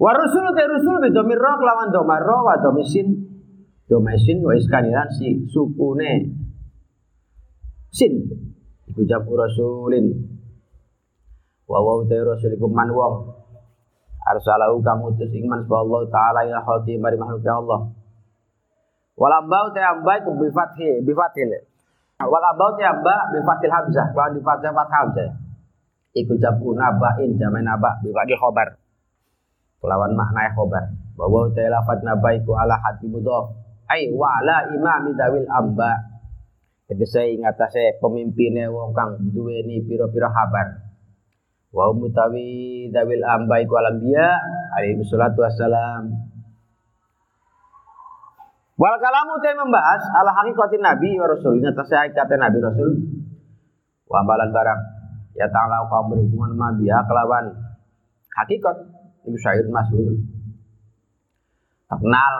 wa 0.00 0.10
rusul 0.16 0.46
te 0.56 0.64
rusul 0.64 0.96
bi 1.04 1.12
domir 1.12 1.36
ro 1.36 1.60
lawan 1.60 1.92
domar 1.92 2.24
ro 2.24 2.40
wa 2.48 2.56
domisin 2.56 3.12
domisin 3.84 4.40
wa 4.40 4.56
iskaniran 4.56 5.12
si 5.12 5.44
sukune. 5.52 6.40
Sin. 7.90 8.22
Iku 8.86 9.02
jamu 9.02 9.34
rasulin. 9.34 10.06
Wa 11.68 11.84
wa 11.84 12.00
te 12.08 12.16
rasul 12.16 12.56
man 12.72 12.88
wong 12.96 13.39
arsalahu 14.28 14.82
kamu 14.84 15.16
utus 15.16 15.32
iman 15.32 15.64
sebab 15.64 15.78
Allah 15.88 16.02
taala 16.12 16.40
ila 16.44 16.60
khalqi 16.64 17.00
mari 17.00 17.16
makhluk 17.16 17.40
ya 17.44 17.56
Allah 17.56 17.88
walambau 19.16 19.72
te 19.72 19.80
ambai 19.80 20.20
ku 20.24 20.36
bi 20.36 20.48
fathi 20.52 21.00
bi 21.04 21.12
fathil 21.16 21.70
Wal 22.20 22.44
abaut 22.44 22.76
ya 22.76 22.92
mbak 22.92 23.32
bi 23.32 23.38
fatil 23.40 23.72
hamzah. 23.72 24.12
Kalau 24.12 24.36
di 24.36 24.40
fatil 24.44 24.76
fat 24.76 24.90
hamzah. 24.92 25.30
Iku 26.12 26.36
jabu 26.36 26.76
nabain 26.76 27.32
jamin 27.40 27.64
nabak 27.64 28.04
bi 28.04 28.12
fatil 28.12 28.36
khobar. 28.36 28.76
Kelawan 29.80 30.12
makna 30.12 30.52
khobar. 30.52 30.84
Bahwa 31.16 31.48
utai 31.48 31.72
lafad 31.72 32.04
nabaiku 32.04 32.52
ala 32.52 32.76
hati 32.76 33.08
mudhof. 33.08 33.56
Ai 33.88 34.12
wa 34.12 34.28
ala 34.36 34.68
imami 34.68 35.16
dawil 35.16 35.48
amba. 35.48 36.12
saya 36.90 37.30
ingat 37.30 37.54
saya 37.70 37.94
pemimpinnya 38.02 38.66
wong 38.66 38.90
kang 38.92 39.16
duweni 39.32 39.80
piro-piro 39.86 40.28
kabar. 40.28 40.89
Wa 41.70 41.94
mutawi 41.94 42.90
dawil 42.90 43.22
amba 43.22 43.62
iku 43.62 43.78
alambiya 43.78 44.26
alaihi 44.74 45.06
salatu 45.06 45.46
wassalam. 45.46 46.10
Wal 48.74 48.96
kalamu 48.98 49.38
teh 49.38 49.54
membahas 49.54 50.02
ala 50.18 50.34
hakikatin 50.34 50.82
Nabi 50.82 51.14
wa 51.20 51.30
Rasul. 51.30 51.62
Saya 51.62 52.10
hakikatin 52.10 52.40
Nabi 52.42 52.58
Rasul. 52.58 52.90
Wa 54.10 54.26
amalan 54.26 54.50
barang. 54.50 54.80
Ya 55.38 55.46
ta'ala 55.46 55.86
kaum 55.86 56.10
berhubungan 56.10 56.58
sama 56.58 56.74
biya 56.74 56.98
kelawan 57.06 57.54
hakikat. 58.34 58.76
Itu 59.22 59.38
syair 59.38 59.62
masyhur. 59.70 60.18
Terkenal 61.86 62.34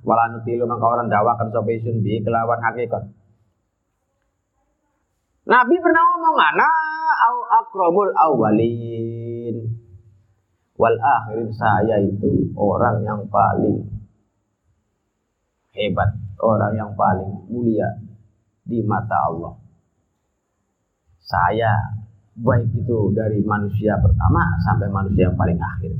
wala 0.00 0.24
nutilu 0.32 0.64
maka 0.64 0.84
orang 0.86 1.12
sapa 1.12 1.70
isun 1.76 2.00
bi 2.00 2.24
kelawan 2.24 2.56
hakikat. 2.62 3.04
Nabi 5.42 5.74
pernah 5.82 6.02
ngomong 6.06 6.38
ana 6.38 6.70
au 7.26 7.36
akromul 7.50 8.14
awalin 8.14 9.74
wal 10.78 10.94
akhirin 10.94 11.50
saya 11.50 11.98
itu 11.98 12.54
orang 12.54 13.02
yang 13.02 13.26
paling 13.26 13.82
hebat, 15.74 16.14
orang 16.38 16.72
yang 16.78 16.92
paling 16.94 17.42
mulia 17.50 17.90
di 18.62 18.86
mata 18.86 19.18
Allah. 19.18 19.58
Saya 21.18 21.74
baik 22.38 22.70
itu 22.78 23.10
dari 23.10 23.42
manusia 23.42 23.98
pertama 23.98 24.46
sampai 24.62 24.86
manusia 24.94 25.26
yang 25.26 25.38
paling 25.38 25.58
akhir. 25.58 25.92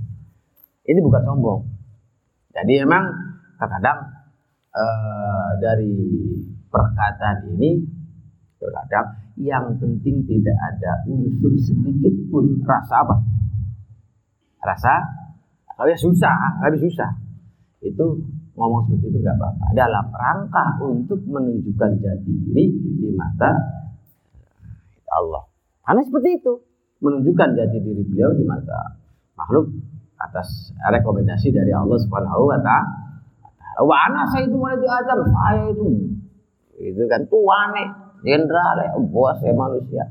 Ini 0.87 0.99
bukan 1.03 1.23
sombong. 1.27 1.61
Jadi 2.53 2.79
memang 2.85 3.11
terkadang 3.59 4.07
eh, 4.71 5.51
dari 5.59 5.95
perkataan 6.71 7.59
ini 7.59 7.83
terkadang 8.61 9.22
yang 9.41 9.77
penting 9.81 10.25
tidak 10.29 10.57
ada 10.73 11.09
unsur 11.09 11.53
sedikit 11.57 12.13
pun 12.29 12.61
rasa 12.65 13.01
apa? 13.01 13.17
Rasa 14.63 14.95
kalau 15.73 15.89
ya 15.89 15.99
susah, 15.99 16.63
tapi 16.63 16.77
susah. 16.79 17.11
Itu 17.83 18.23
ngomong 18.55 18.87
seperti 18.87 19.11
itu 19.11 19.19
nggak 19.25 19.37
apa-apa. 19.41 19.65
Dalam 19.75 20.07
rangka 20.13 20.67
untuk 20.85 21.21
menunjukkan 21.27 21.91
jati 21.99 22.33
diri 22.47 22.71
di 23.01 23.09
mata 23.17 23.51
Allah. 25.11 25.43
Karena 25.83 26.03
seperti 26.05 26.39
itu 26.39 26.53
menunjukkan 27.03 27.49
jati 27.59 27.79
diri 27.83 28.03
beliau 28.07 28.31
di 28.37 28.45
mata 28.47 29.01
makhluk 29.35 29.75
atas 30.23 30.71
rekomendasi 30.79 31.51
dari 31.51 31.75
Allah 31.75 31.99
Subhanahu 31.99 32.47
wa 32.47 32.59
taala. 32.63 32.87
Wa 33.83 33.97
ana 34.07 34.29
saya 34.29 34.47
itu 34.47 34.55
mulai 34.55 34.79
Adam, 34.79 35.19
saya 35.33 35.65
itu 35.73 35.87
itu 36.79 37.03
kan 37.09 37.25
tuane, 37.27 37.85
jenderal, 38.23 38.79
bos 39.11 39.39
ya 39.43 39.53
manusia. 39.53 40.05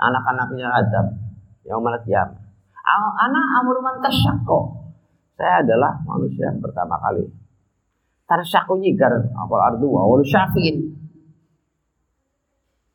Anak-anaknya 0.00 0.66
Adam 0.68 1.06
yang 1.64 1.80
malah 1.80 2.02
kiamat. 2.02 2.40
Anak 2.90 3.46
amru 3.62 3.78
man 3.84 4.02
Saya 5.38 5.54
adalah 5.64 6.02
manusia 6.04 6.50
yang 6.50 6.60
pertama 6.60 6.98
kali. 7.00 7.24
Tarsyaku 8.26 8.78
nyigar 8.78 9.10
apal 9.34 9.62
ardu 9.62 9.86
wa 9.90 10.06
syafin. 10.22 10.98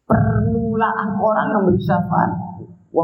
Permulaan 0.06 1.18
orang 1.18 1.48
yang 1.50 1.64
beri 1.66 1.82
syafaat 1.82 2.32
wa 2.96 3.04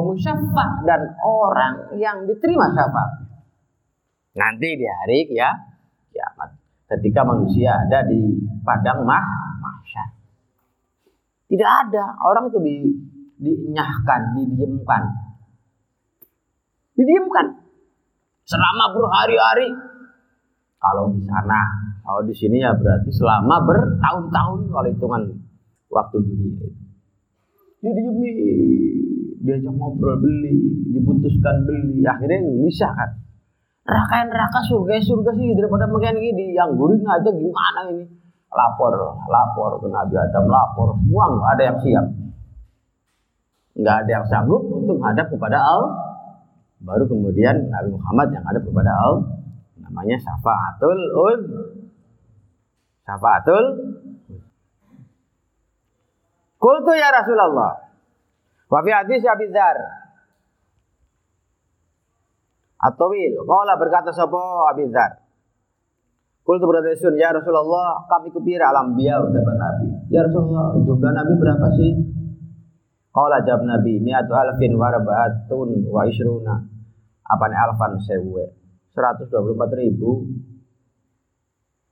dan 0.87 1.01
orang 1.25 1.73
yang 1.99 2.23
diterima 2.23 2.71
syafaat. 2.71 3.11
Nanti 4.31 4.79
di 4.79 4.87
hari 4.87 5.27
ya 5.35 5.51
kiamat 6.15 6.55
ketika 6.87 7.27
manusia 7.27 7.75
ada 7.75 8.07
di 8.07 8.39
padang 8.63 9.03
mah. 9.03 9.50
Tidak 11.51 11.67
ada 11.67 12.15
orang 12.23 12.47
itu 12.47 12.59
di 12.63 12.75
dinyahkan, 13.41 14.39
didiamkan. 14.39 15.03
Didiamkan 16.95 17.45
selama 18.47 18.95
berhari-hari. 18.95 19.67
Kalau 20.79 21.11
di 21.13 21.21
sana, 21.27 21.61
kalau 22.07 22.23
di 22.23 22.33
sini 22.33 22.63
ya 22.63 22.71
berarti 22.71 23.11
selama 23.11 23.67
bertahun-tahun 23.67 24.59
kalau 24.71 24.87
hitungan 24.87 25.23
waktu 25.91 26.17
dunia. 26.23 26.71
Didiami, 27.83 28.31
diajak 29.43 29.73
ngobrol 29.75 30.17
beli, 30.23 30.87
diputuskan 30.95 31.67
beli, 31.67 32.01
akhirnya 32.07 32.47
bisa 32.63 32.87
kan 32.95 33.11
neraka 33.81 34.15
neraka 34.29 34.59
surga 34.61 35.01
surga 35.01 35.31
sih 35.33 35.57
daripada 35.57 35.89
makan 35.89 36.15
gini 36.21 36.53
yang 36.53 36.77
gurih 36.77 37.01
aja 37.01 37.29
gimana 37.33 37.81
ini 37.89 38.05
lapor 38.51 38.91
lapor 39.31 39.71
ke 39.79 39.87
Nabi 39.87 40.15
Adam 40.19 40.45
lapor. 40.51 40.95
Semua 40.99 41.23
nggak 41.31 41.51
ada 41.55 41.63
yang 41.63 41.77
siap. 41.79 42.05
Nggak 43.71 43.95
ada 44.05 44.11
yang 44.11 44.25
sanggup 44.27 44.63
untuk 44.67 44.99
hadap 44.99 45.31
kepada 45.31 45.57
Allah. 45.57 45.93
Baru 46.83 47.07
kemudian 47.07 47.71
Nabi 47.71 47.95
Muhammad 47.95 48.27
yang 48.35 48.43
hadap 48.43 48.63
kepada 48.67 48.91
Allah. 48.91 49.23
Namanya 49.79 50.17
syafaatul 50.19 51.01
ud. 51.15 51.41
Syafaatul 53.07 53.65
Kultu 56.61 56.93
ya 56.93 57.09
Rasulullah. 57.09 57.89
Wa 58.69 58.79
fi 58.85 58.89
hadis 58.93 59.25
Abi 59.25 59.49
Dzar. 59.49 59.77
At-Tawil. 62.81 63.33
Qala 63.49 63.73
berkata 63.81 64.13
sapa 64.13 64.69
Abi 64.69 64.85
Dzar. 64.93 65.20
Qultu 66.51 66.67
sun 66.99 67.15
ya 67.15 67.31
Rasulullah, 67.31 68.03
kami 68.11 68.27
kupira 68.27 68.75
alam 68.75 68.91
biya 68.91 69.23
udah 69.23 69.39
Nabi. 69.39 69.87
Ya 70.11 70.27
Rasulullah, 70.27 70.75
jumlah 70.83 71.11
Nabi 71.15 71.31
berapa 71.39 71.67
sih? 71.79 71.95
Qala 73.07 73.39
jawab 73.47 73.63
Nabi, 73.63 74.03
mi'atu 74.03 74.35
alfin 74.35 74.75
wa 74.75 74.91
rabaatun 74.91 75.87
wa 75.87 76.03
isruna. 76.03 76.59
Apa 77.23 77.43
nih 77.47 77.55
alfan 77.55 77.95
sewe? 78.03 78.51
124 78.91 79.31
ribu. 79.79 80.27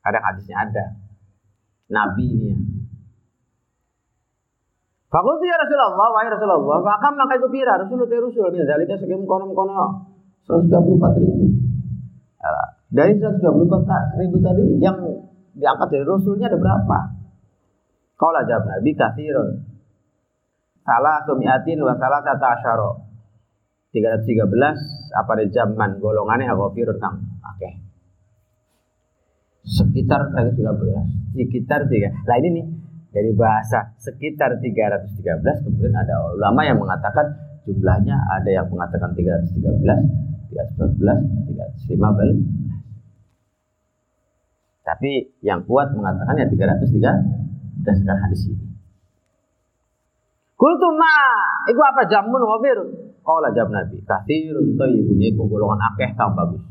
Kadang 0.03 0.27
hadisnya 0.27 0.67
ada. 0.67 0.85
Nabi 1.87 2.27
ini 2.27 2.47
ya. 2.51 2.59
Fakultu 5.07 5.47
ya 5.47 5.55
Rasulullah, 5.55 5.95
wahai 5.95 6.27
Rasulullah, 6.35 6.83
fakam 6.83 7.15
maka 7.15 7.39
itu 7.39 7.47
pira, 7.47 7.79
Rasulullah 7.79 8.27
Rasul, 8.27 8.51
min 8.51 8.67
zalika 8.67 8.99
sekim 8.99 9.23
kono-kono 9.23 10.03
124 10.43 11.15
ribu. 11.23 11.47
Nah, 12.43 12.78
dari 12.89 13.13
124 13.21 14.17
ribu 14.17 14.37
tadi 14.41 14.63
yang 14.81 14.97
diangkat 15.53 15.87
dari 15.93 16.05
Rasulnya 16.05 16.49
ada 16.49 16.57
berapa? 16.57 16.99
Kaulah 18.17 18.43
jawab 18.49 18.65
Nabi 18.65 18.91
kathirun. 18.97 19.49
Salah 20.81 21.21
sumiatin 21.23 21.79
wa 21.85 21.93
salah 22.01 22.19
tata 22.25 22.47
asyara. 22.57 22.91
313 23.89 25.17
apa 25.17 25.31
di 25.41 25.49
zaman 25.49 25.97
golongannya 25.97 26.49
agofirun 26.49 26.97
kang. 27.01 27.17
Oke. 27.41 27.69
Sekitar 29.65 30.29
313. 30.33 31.37
Sekitar 31.37 31.85
tiga. 31.89 32.09
Nah 32.25 32.35
ini 32.41 32.49
nih 32.57 32.65
dari 33.13 33.31
bahasa 33.33 33.93
sekitar 33.97 34.61
313 34.61 35.65
kemudian 35.65 35.93
ada 35.93 36.21
ulama 36.33 36.61
yang 36.65 36.77
mengatakan 36.77 37.33
jumlahnya 37.65 38.13
ada 38.13 38.49
yang 38.49 38.65
mengatakan 38.69 39.13
313 39.13 40.29
314, 40.49 41.21
315. 41.89 42.58
Tapi 44.89 45.37
yang 45.45 45.61
kuat 45.69 45.93
mengatakan 45.93 46.33
ya 46.33 46.49
303 46.49 47.85
berdasarkan 47.85 48.17
hadis 48.25 48.49
ini. 48.49 48.65
Kultu 50.57 50.89
ma, 50.97 51.13
itu 51.69 51.77
apa 51.77 52.09
jamun 52.09 52.41
wafir? 52.41 52.77
Kaulah 53.21 53.53
jawab 53.53 53.69
Nabi, 53.69 54.01
kathirun 54.01 54.73
toyibun, 54.73 55.21
iku 55.21 55.45
golongan 55.45 55.93
akeh 55.93 56.09
kang 56.17 56.33
bagus. 56.33 56.65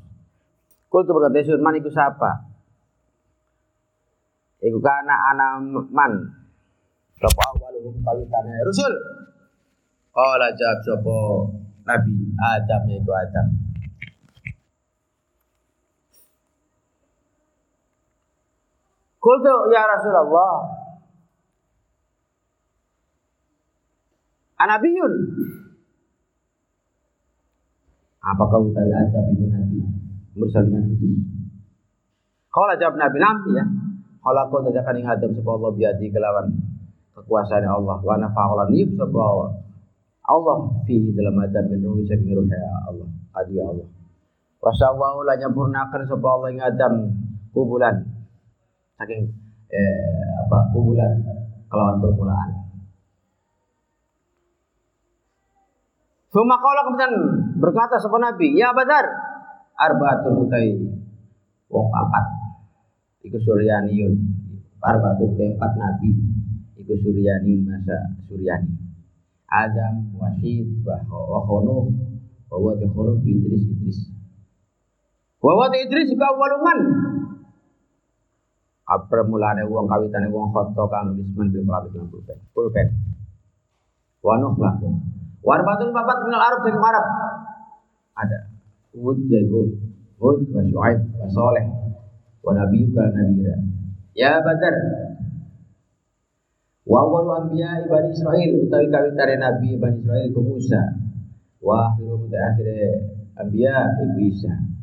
Kultu 0.90 1.14
berkata 1.14 1.38
Yesus, 1.38 1.62
man 1.62 1.78
iku 1.78 1.87
siapa? 1.94 2.50
Iku 4.66 4.83
kana 4.83 5.14
ana 5.31 5.62
man. 5.94 6.35
Sapa 7.22 7.54
awaluhum 7.54 8.02
kawitane 8.02 8.66
Rasul. 8.66 8.92
Kaulah 10.11 10.50
jawab 10.59 10.78
sapa 10.83 11.16
Nabi 11.87 12.35
Adam 12.35 12.83
iku 12.90 13.11
Adam. 13.14 13.46
Kultu 19.28 19.68
ya 19.68 19.84
Rasulullah. 19.84 20.56
Anabiyun. 24.56 25.12
Apa 28.24 28.42
kau 28.48 28.72
tahu 28.72 28.88
ada 28.88 29.20
ibu 29.36 29.52
Nabi? 29.52 29.84
Mursalin 30.32 30.96
itu. 30.96 31.20
Kalau 32.48 32.72
Nabi 32.72 33.18
Nabi 33.20 33.50
ya. 33.52 33.64
Kalau 34.24 34.48
kau 34.48 34.64
tidak 34.64 34.88
akan 34.88 34.96
ingat 34.96 35.20
sebab 35.20 35.60
Allah 35.60 35.76
biadi 35.76 36.08
kelawan 36.08 36.48
kekuasaan 37.12 37.68
Allah. 37.68 38.00
Wa 38.00 38.16
nafa'ala 38.16 38.72
niyub 38.72 38.96
sebab 38.96 39.52
Allah 40.24 40.58
fi 40.88 40.96
dalam 41.12 41.36
adam 41.36 41.68
min 41.68 41.84
ruhi 41.84 42.08
saking 42.08 42.32
ruhi 42.32 42.56
Allah. 42.56 43.04
Adi 43.36 43.60
Allah. 43.60 43.84
Wa 44.56 44.72
sawwa'u 44.72 45.20
la 45.28 45.36
nyampurnakan 45.36 46.08
sebab 46.08 46.28
Allah 46.32 46.48
ing 46.48 46.64
Adam 46.64 47.12
kubulan 47.52 48.07
saking 48.98 49.30
eh, 49.70 50.26
apa 50.44 50.74
unggulan 50.74 51.22
kelawan 51.70 52.02
permulaan. 52.02 52.50
Suma 56.28 56.61
kala 56.61 56.84
kemudian 56.84 57.12
berkata 57.56 57.96
sapa 57.96 58.20
Nabi, 58.20 58.52
"Ya 58.52 58.74
Badar, 58.76 59.06
arbaatun 59.78 60.44
utai 60.44 60.76
wong 61.72 61.87
papat. 61.88 62.24
Iku 63.24 63.38
Suryaniun. 63.40 64.12
Arbaatun 64.82 65.30
tempat 65.38 65.72
Nabi. 65.78 66.11
Iku 66.76 66.94
Suryaniun 67.00 67.64
masa 67.64 67.96
Suryani. 68.28 68.76
Adam, 69.48 70.12
Wasid, 70.20 70.84
wa 70.84 71.40
Khonuh, 71.48 71.88
wa 72.52 72.72
Idris 73.24 73.64
Idris. 73.64 73.98
Wa 75.40 75.72
Idris 75.72 76.12
ka 76.12 76.28
waluman 76.37 76.78
mulane 79.29 79.62
wong 79.68 79.85
kawitane 79.85 80.33
wong 80.33 80.48
khoto 80.48 80.88
kang 80.88 81.12
nulisman 81.12 81.53
bil 81.53 81.64
qalbi 81.68 81.96
lan 81.98 82.09
pulpen. 82.09 82.38
Pulpen. 82.57 82.88
Wanuh 84.24 84.57
lah. 84.57 84.74
Warbatun 85.44 85.92
papat 85.92 86.16
minal 86.24 86.42
Arab 86.42 86.61
sing 86.64 86.74
Arab. 86.74 87.05
Ada. 88.16 88.38
Hud 88.96 89.18
jago. 89.29 89.62
Hud 90.18 90.51
wa 90.51 90.62
Syuaib 90.64 90.98
wa 91.20 91.27
Saleh. 91.31 91.66
Wa 92.42 92.53
Nabi 92.57 92.88
nabira. 92.90 93.57
Ya 94.16 94.40
Badar. 94.42 94.74
Wa 96.88 97.05
walu 97.05 97.31
anbiya 97.37 97.85
Bani 97.85 98.16
Israel 98.16 98.64
utawi 98.64 98.88
kawitane 98.88 99.37
nabi 99.37 99.77
Bani 99.77 100.01
Israel 100.01 100.33
ku 100.33 100.40
Musa. 100.40 100.81
Wa 101.61 101.92
akhiru 101.92 102.24
mutaakhire 102.24 102.81
anbiya 103.37 103.92
ibu 104.09 104.18
Isa. 104.24 104.77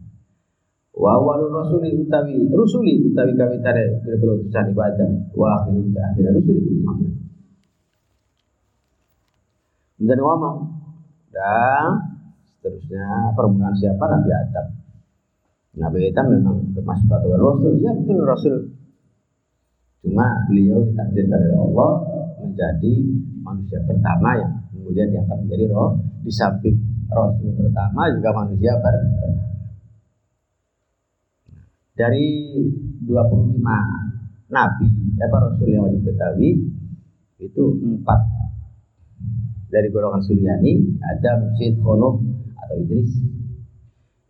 Wa 0.95 1.19
walu 1.19 1.51
rasuli 1.51 1.91
utawi 1.91 2.47
rusuli 2.55 3.03
utawi 3.11 3.35
kawitane 3.35 3.99
pira-pira 3.99 4.31
utusan 4.39 4.71
iku 4.71 4.79
Adam. 4.79 5.11
Wa 5.35 5.47
akhiru 5.59 5.91
mutaakhire 5.91 6.29
rusuli 6.39 6.59
Muhammad. 6.79 7.13
Dan 9.95 10.19
ngomong 10.19 10.57
dan 11.35 11.91
seterusnya 12.47 13.35
permulaan 13.35 13.75
siapa 13.75 14.03
Nabi 14.07 14.29
Adam. 14.31 14.65
Nabi 15.75 15.97
Adam 16.07 16.25
memang 16.31 16.57
termasuk 16.71 17.07
kategori 17.11 17.43
Rasul, 17.43 17.73
ya 17.83 17.91
betul 17.91 18.23
Rasul 18.23 18.55
Cuma 20.05 20.45
beliau 20.45 20.85
ditakdirkan 20.85 21.49
oleh 21.49 21.59
Allah 21.65 21.91
menjadi 22.37 22.93
manusia 23.41 23.81
pertama 23.89 24.37
yang 24.37 24.53
kemudian 24.69 25.09
diangkat 25.09 25.33
menjadi 25.41 25.65
roh 25.73 25.97
di 26.21 26.29
samping 26.29 26.77
Rasul 27.09 27.49
pertama 27.57 28.05
juga 28.13 28.29
manusia 28.37 28.77
pertama. 28.77 29.54
Dari 31.95 32.27
25 33.07 33.63
nabi 34.51 34.87
apa 35.15 35.37
rasul 35.47 35.67
yang 35.71 35.87
wajib 35.87 36.03
ketahui 36.11 36.59
itu 37.39 37.63
empat 37.81 38.19
dari 39.71 39.87
golongan 39.89 40.19
Suryani 40.23 40.99
Adam, 41.01 41.55
Syed, 41.55 41.79
Khonoh 41.79 42.19
atau 42.59 42.75
Idris. 42.83 43.11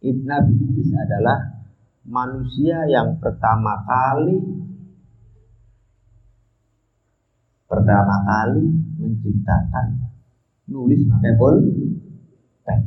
Nabi 0.05 0.53
Idris 0.61 0.93
adalah 0.93 1.65
manusia 2.05 2.85
yang 2.85 3.17
pertama 3.17 3.81
kali 3.81 4.37
pertama 7.65 8.15
kali 8.29 8.65
menciptakan 9.01 10.05
nulis 10.69 11.01
pakai 11.09 11.33
pulpen. 11.33 12.79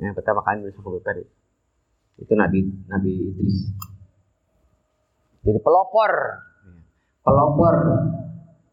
Yang 0.00 0.16
pertama 0.16 0.40
kali 0.40 0.64
nulis 0.64 0.76
pakai 0.80 0.92
pulpen 0.96 1.37
itu 2.18 2.32
Nabi 2.34 2.60
Nabi 2.90 3.10
Idris. 3.30 3.56
Jadi 5.46 5.58
pelopor, 5.62 6.12
pelopor 7.22 7.74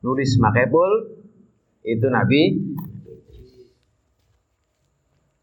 nulis 0.02 0.32
pakai 0.42 0.66
pul 0.68 0.92
itu 1.86 2.08
Nabi. 2.10 2.42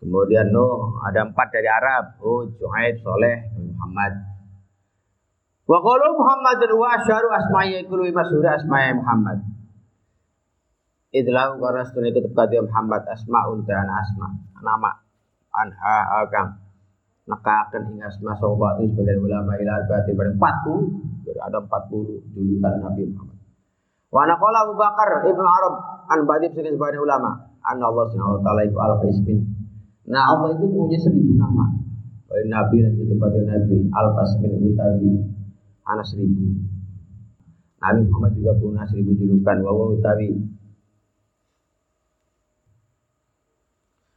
Kemudian 0.02 0.50
Nuh 0.50 0.98
ada 1.06 1.30
empat 1.30 1.54
dari 1.54 1.70
Arab, 1.70 2.18
Hud, 2.18 2.58
Shu'aib, 2.58 2.98
Soleh, 3.06 3.54
Muhammad. 3.54 4.12
Wa 5.62 5.78
qalu 5.78 6.18
Muhammadun 6.18 6.70
wa 6.74 6.98
asyaru 6.98 7.30
asma'i 7.30 7.86
kullu 7.86 8.10
masyhur 8.10 8.42
asma'i 8.42 8.98
Muhammad. 8.98 9.46
Idlahu 11.14 11.62
karena 11.62 11.86
setune 11.86 12.10
ketep 12.10 12.34
kati 12.34 12.58
Muhammad 12.58 13.06
asma'un 13.06 13.62
dan 13.62 13.86
asma 13.86 14.32
nama 14.58 14.90
anha 15.54 16.24
agang 16.24 16.56
nekakan 17.22 17.82
hingga 17.86 18.10
asma 18.10 18.34
sobat 18.34 18.82
itu 18.82 18.98
sebagai 18.98 19.22
ulama 19.22 19.54
ila 19.54 19.72
arba'ati 19.78 20.10
pada 20.18 20.30
40 20.34 21.22
jadi 21.22 21.38
ada 21.38 21.58
40 21.62 22.34
julukan 22.34 22.72
Nabi 22.82 23.02
Muhammad. 23.14 23.38
Wa 24.10 24.26
naqala 24.26 24.58
Abu 24.66 24.74
Bakar 24.74 25.08
Ibnu 25.24 25.44
Arab 25.46 25.74
an 26.10 26.20
ba'di 26.26 26.50
sebagai 26.50 26.98
ulama 26.98 27.30
anna 27.62 27.84
Allah 27.86 28.04
Subhanahu 28.10 28.38
wa 28.38 28.42
taala 28.42 28.60
iku 28.66 28.78
alfa 28.82 29.06
ismin. 29.06 29.38
Nah 30.10 30.22
Allah 30.34 30.58
itu 30.58 30.66
punya 30.66 30.98
seribu 30.98 31.38
nama. 31.38 31.66
Oleh 32.32 32.46
Nabi 32.50 32.82
dan 32.82 32.92
ketepatnya 32.98 33.42
Nabi 33.54 33.76
alfa 33.94 34.22
ismin 34.26 34.52
utawi 34.66 35.10
anak 35.86 36.06
seribu. 36.10 36.42
Nabi 37.78 38.00
Muhammad 38.10 38.32
juga 38.34 38.52
punya 38.58 38.82
seribu 38.90 39.14
julukan 39.14 39.56
wawa 39.62 39.94
utawi 39.94 40.42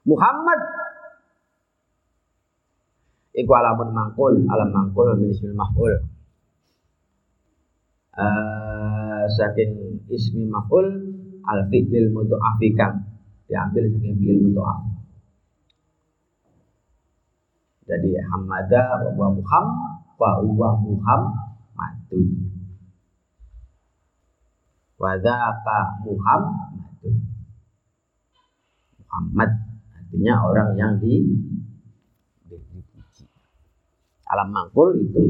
Muhammad 0.05 0.59
Iku 3.35 3.51
alamun 3.51 3.91
mangkul, 3.91 4.47
alam 4.47 4.71
mangkul 4.71 5.11
min 5.19 5.35
ismil 5.35 5.55
maf'ul. 5.55 5.93
Uh, 8.15 9.27
saking 9.35 9.99
ismi 10.07 10.47
maf'ul 10.47 10.87
al 11.43 11.67
fi'lil 11.67 12.15
mutu'afikang 12.15 13.03
diambil 13.51 13.91
saking 13.91 14.15
fi'il 14.23 14.39
mutu'af. 14.39 14.79
Jadi 17.85 18.17
hamada 18.31 19.13
wa 19.19 19.27
muham 19.29 19.65
wa 20.15 20.29
huwa 20.39 20.69
muham 20.79 21.21
Muhammadun. 21.75 22.27
Wadaka 24.95 25.79
Muhammadun. 26.07 27.15
Muhammad 29.03 29.51
artinya 29.91 30.33
orang 30.47 30.69
yang 30.79 30.93
di. 31.03 31.15
Alam 34.35 34.51
mangkul 34.51 34.99
itu 34.99 35.23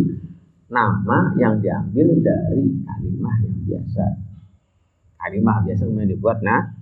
nama 0.66 1.30
yang 1.38 1.62
diambil 1.62 2.10
dari 2.26 2.74
kalimah 2.82 3.36
yang 3.46 3.58
biasa. 3.70 4.06
Kalimah 5.22 5.62
biasa 5.62 5.86
kemudian 5.86 6.10
dibuat 6.10 6.42
nah 6.42 6.74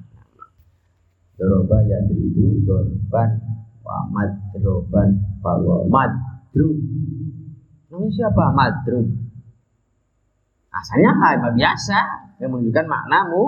Doroba 1.36 1.84
ya 1.84 2.00
dribu 2.08 2.64
dorban 2.64 3.30
wa 3.84 4.08
madroban 4.08 5.20
wa 5.44 5.84
madrub. 5.92 6.78
Namanya 7.92 8.10
siapa? 8.16 8.44
Madrub. 8.56 9.08
Asalnya 10.72 11.12
kalimat 11.20 11.54
biasa 11.60 12.00
yang 12.40 12.56
menunjukkan 12.56 12.88
maknamu. 12.88 13.44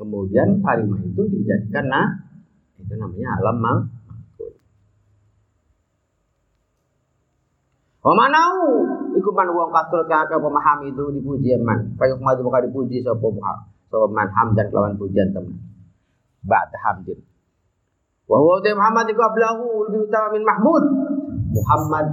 Kemudian 0.00 0.64
kalimat 0.64 1.00
itu 1.04 1.22
dijadikan 1.28 1.88
nah 1.88 2.08
itu 2.76 2.92
namanya 2.96 3.28
alam 3.40 3.56
mang 3.60 3.78
Wa 8.06 8.14
manau 8.14 8.86
iku 9.18 9.30
man 9.34 9.50
wong 9.50 9.74
kasrut 9.74 10.06
kakek 10.06 10.38
pemaham 10.38 10.78
itu 10.86 11.10
dipuji 11.10 11.58
man. 11.58 11.98
Kayuk 11.98 12.22
madu 12.22 12.46
buka 12.46 12.62
dipuji 12.62 13.02
sapa 13.02 13.26
sapa 13.90 14.06
man 14.14 14.30
hamdan 14.30 14.70
kelawan 14.70 14.94
pujian 14.94 15.34
teman. 15.34 15.58
Ba'da 16.46 16.78
hamdin. 16.86 17.18
Wa 18.30 18.38
huwa 18.38 18.62
Muhammad 18.62 19.10
iku 19.10 19.22
ablahu 19.26 19.90
lebih 19.90 20.06
utama 20.06 20.30
min 20.38 20.46
Mahmud. 20.46 20.84
Muhammad 21.50 22.06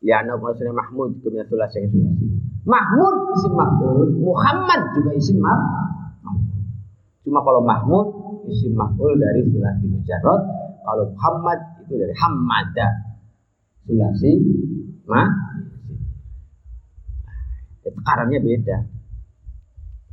Ya 0.00 0.24
ana 0.24 0.32
maksudnya 0.40 0.72
Mahmud 0.72 1.20
kumya 1.20 1.44
sulas 1.44 1.68
yang 1.76 1.92
sulas. 1.92 2.16
Mahmud 2.64 3.14
isim 3.36 3.52
maf'ul, 3.52 4.08
Muhammad 4.16 4.80
juga 4.96 5.12
isim 5.12 5.36
maf'ul. 5.44 5.92
Cuma 7.20 7.44
kalau 7.44 7.60
Mahmud 7.60 8.06
isim 8.48 8.72
maf'ul 8.72 9.20
dari 9.20 9.44
sulasi 9.44 9.92
mujarrad, 9.92 10.40
kalau 10.88 11.04
Muhammad 11.12 11.84
itu 11.84 12.00
dari 12.00 12.16
Hamada. 12.16 13.09
Sulasi 13.90 14.32
ma 15.10 15.26
Tekarannya 17.80 18.38
beda. 18.38 18.78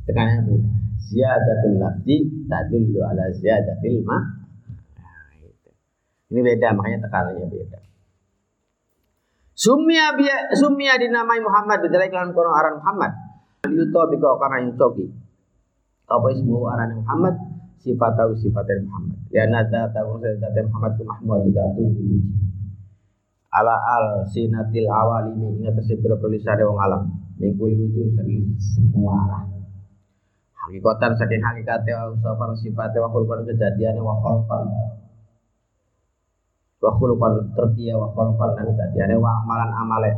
Tekanannya 0.08 0.42
beda. 0.50 0.70
Ziyadatul 1.08 1.76
lafzi 1.78 2.16
tadullu 2.50 3.00
ala 3.06 3.30
ziyadatil 3.38 4.02
ma. 4.02 4.18
Nah, 4.18 5.30
itu. 5.38 5.70
Ini 6.34 6.40
beda, 6.42 6.74
makanya 6.74 7.06
tekarannya 7.06 7.46
beda. 7.46 7.78
Sumia 9.58 10.14
biya 10.14 10.54
sumia 10.54 10.98
dinamai 10.98 11.38
Muhammad 11.42 11.82
didelai 11.82 12.10
kelan 12.10 12.34
kono 12.34 12.50
aran 12.50 12.82
Muhammad. 12.82 13.12
Yuto 13.68 14.00
biko 14.10 14.38
karena 14.38 14.64
yang 14.64 14.74
coki. 14.78 15.06
Apa 16.08 16.26
ismu 16.34 16.66
aran 16.66 16.98
Muhammad 17.04 17.34
sifat 17.82 18.16
tahu 18.16 18.32
sifat 18.38 18.64
Muhammad. 18.86 19.18
Ya 19.34 19.46
nada 19.50 19.90
tahu 19.90 20.18
saya 20.22 20.62
Muhammad 20.66 20.92
ke 20.98 21.04
Mahmud 21.04 21.46
tidak 21.50 21.68
dipuji. 21.74 22.16
Ala 23.58 23.74
al 23.74 24.06
sinatil 24.30 24.86
awalimi 24.86 25.58
ingat 25.58 25.74
tersebut 25.82 26.14
tulisan 26.22 26.58
wong 26.62 26.78
alam. 26.78 27.02
Mingkuli 27.38 27.74
wujud 27.74 28.14
saking 28.14 28.54
semua 28.58 29.14
arah. 29.26 29.42
Hakikatan 30.54 31.18
saking 31.18 31.42
hakikatnya 31.42 31.98
wa 31.98 32.14
usapan 32.14 32.50
sifatnya 32.54 33.02
wa 33.02 33.08
kulkan 33.10 33.46
kejadiannya 33.46 34.02
wa 34.02 34.14
kulkan 34.22 34.62
wa 36.78 36.90
khuluqan 36.94 37.50
tertia 37.58 37.98
wa 37.98 38.06
khuluqan 38.14 38.54
lan 38.54 38.66
tatiane 38.78 39.18
wa 39.18 39.42
amalan 39.42 39.70
amale 39.74 40.12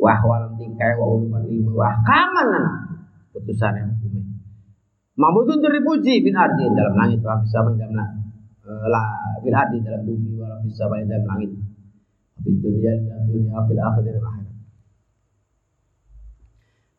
wa 0.00 0.16
ahwalan 0.16 0.56
tingkai 0.56 0.96
wa 0.96 1.06
uluman 1.12 1.44
ilmu 1.44 1.76
wa 1.76 1.92
ahkaman 1.92 2.48
putusan 3.36 3.76
yang 3.76 3.92
hukum 4.00 4.24
Mabudun 5.20 5.60
terpuji 5.60 6.24
fil 6.24 6.32
ardi 6.32 6.64
dalam 6.72 6.96
langit 6.96 7.20
wa 7.20 7.36
sama 7.44 7.76
dalam 7.76 8.24
eh, 8.64 8.86
la 8.88 9.04
fil 9.44 9.52
ardi 9.52 9.84
dalam 9.84 10.00
bumi 10.08 10.39
fis 10.64 10.74
sama 10.76 11.00
dalam 11.04 11.24
langit 11.26 11.50
fil 12.40 12.56
dunia 12.60 12.92
dalam 13.04 13.24
dunia 13.28 13.58
fil 13.66 13.80
akhir 13.80 14.02
dalam 14.06 14.24
akhirat 14.28 14.56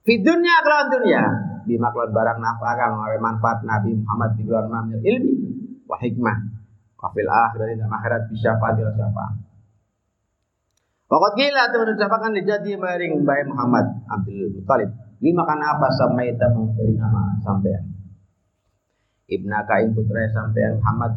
Fid 0.01 0.21
dunia 0.25 0.55
kelawan 0.65 0.87
dunia 0.89 1.23
bima 1.69 1.93
kelawan 1.93 2.11
barang 2.11 2.39
nafkah 2.41 2.73
kang 2.73 2.93
manfaat 3.21 3.61
Nabi 3.61 3.93
Muhammad 4.01 4.29
bi 4.33 4.43
mamir 4.49 4.99
ilmi 5.05 5.33
wa 5.85 5.97
hikmah 6.01 6.61
Wafil 7.01 7.25
akhirat 7.25 7.81
dalam 7.81 7.89
akhirat 7.97 8.29
bisa 8.29 8.61
fadil 8.61 8.85
syafaat. 8.93 9.33
Waktu 11.09 11.33
gila 11.33 11.63
teman 11.73 11.97
ucapakan 11.97 12.31
dijadi 12.37 12.77
maring 12.77 13.25
Mbak 13.25 13.51
Muhammad 13.51 13.83
Abdul 14.07 14.53
Muttalib 14.53 14.95
Lima 15.19 15.43
karena 15.43 15.75
apa 15.75 15.91
sampai 15.91 16.31
kita 16.31 16.47
memberi 16.55 16.95
nama 16.95 17.35
sampean? 17.43 17.83
Ibna 19.27 19.59
Kain 19.67 19.91
putra 19.91 20.23
sampean 20.31 20.79
Muhammad 20.79 21.13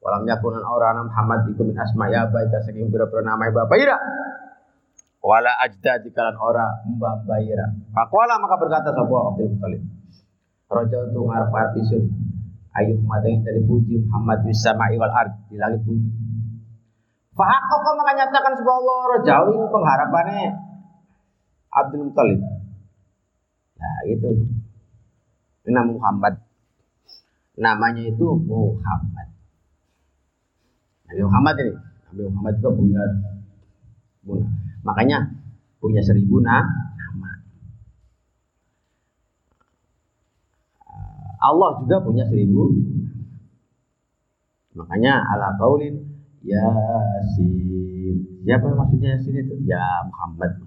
Walam 0.00 0.24
yakunan 0.24 0.64
orang 0.64 1.12
Muhammad 1.12 1.44
iku 1.52 1.60
min 1.68 1.76
asma 1.76 2.08
ya 2.08 2.24
baik 2.24 2.48
saking 2.64 2.88
pira-pira 2.88 3.20
nama 3.20 3.52
bapak 3.52 3.76
ira. 3.76 3.96
Wala 5.20 5.52
ajda 5.68 6.00
dikalan 6.00 6.40
ora 6.40 6.80
mbah 6.88 7.20
ira. 7.44 7.68
Pakola 7.92 8.40
maka 8.40 8.56
berkata 8.56 8.96
sapa 8.96 9.12
Abdul 9.12 9.52
Muthalib. 9.52 9.84
Raja 10.72 10.98
tu 11.12 11.20
ngarep-arep 11.20 11.72
isun. 11.84 12.04
Ayuh 12.72 12.96
madang 13.04 13.44
dari 13.44 13.60
puji 13.60 14.00
Muhammad 14.08 14.46
di 14.46 14.56
sama 14.56 14.88
iwal 14.88 15.12
ard 15.12 15.36
di 15.52 15.60
langit 15.60 15.84
bumi. 15.84 16.08
Fahakok 17.36 17.92
maka 18.00 18.12
nyatakan 18.16 18.56
sebuah 18.56 18.76
Allah 18.80 18.98
rajawi 19.20 19.54
pengharapannya 19.68 20.48
Abdul 21.76 22.08
Muthalib. 22.08 22.40
Nah 23.76 24.00
itu. 24.08 24.30
Ini 25.68 25.76
nama 25.76 25.92
Muhammad. 25.92 26.40
Namanya 27.60 28.08
itu 28.08 28.24
Muhammad. 28.48 29.39
Nabi 31.10 31.22
Muhammad 31.26 31.54
ini. 31.58 31.74
Nabi 32.14 32.22
Muhammad 32.30 32.54
juga 32.62 32.70
punya 32.78 33.02
punya. 34.22 34.46
Makanya 34.86 35.18
punya 35.82 36.00
seribu 36.06 36.38
nama. 36.38 36.70
Allah 41.40 41.70
juga 41.82 41.96
punya 42.04 42.22
seribu. 42.30 42.70
Makanya 44.78 45.18
ala 45.34 45.58
kaulin 45.58 45.98
Yasin. 46.46 48.16
Siapa 48.46 48.70
maksudnya 48.70 49.18
Yasin 49.18 49.34
itu? 49.34 49.54
Ya 49.66 49.82
Muhammad 50.06 50.62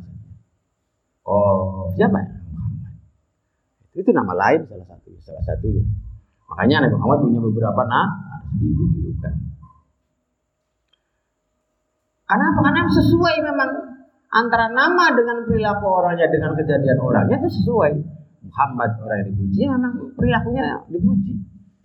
Oh, 1.24 1.88
siapa 1.96 2.20
ya? 2.20 2.36
Itu 3.96 4.12
nama 4.12 4.36
lain 4.36 4.68
salah 4.68 4.84
satu, 4.84 5.16
salah 5.24 5.40
satunya. 5.48 5.88
Makanya 6.52 6.84
Nabi 6.84 7.00
Muhammad 7.00 7.20
punya 7.32 7.40
beberapa 7.40 7.82
nama, 7.88 8.44
seribu 8.52 8.92
julukan. 8.92 9.32
Karena 12.24 12.46
apa? 12.56 12.60
Karena 12.64 12.82
sesuai 12.88 13.36
memang 13.44 13.70
antara 14.34 14.68
nama 14.74 15.14
dengan 15.14 15.46
perilaku 15.46 15.86
orangnya 15.86 16.28
dengan 16.32 16.56
kejadian 16.58 16.98
orangnya 16.98 17.38
itu 17.44 17.50
sesuai. 17.62 17.94
Muhammad 18.44 19.00
orang 19.00 19.18
yang 19.24 19.30
dipuji 19.34 19.62
memang 19.72 19.94
perilakunya 20.20 20.64
dipuji. 20.92 21.34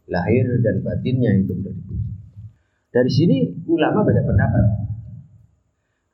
Lahir 0.09 0.47
dan 0.65 0.83
batinnya 0.83 1.31
itu 1.39 1.55
sudah 1.55 1.71
dipuji. 1.71 2.09
Dari 2.89 3.11
sini 3.13 3.37
ulama 3.69 4.03
beda 4.03 4.25
pendapat. 4.25 4.65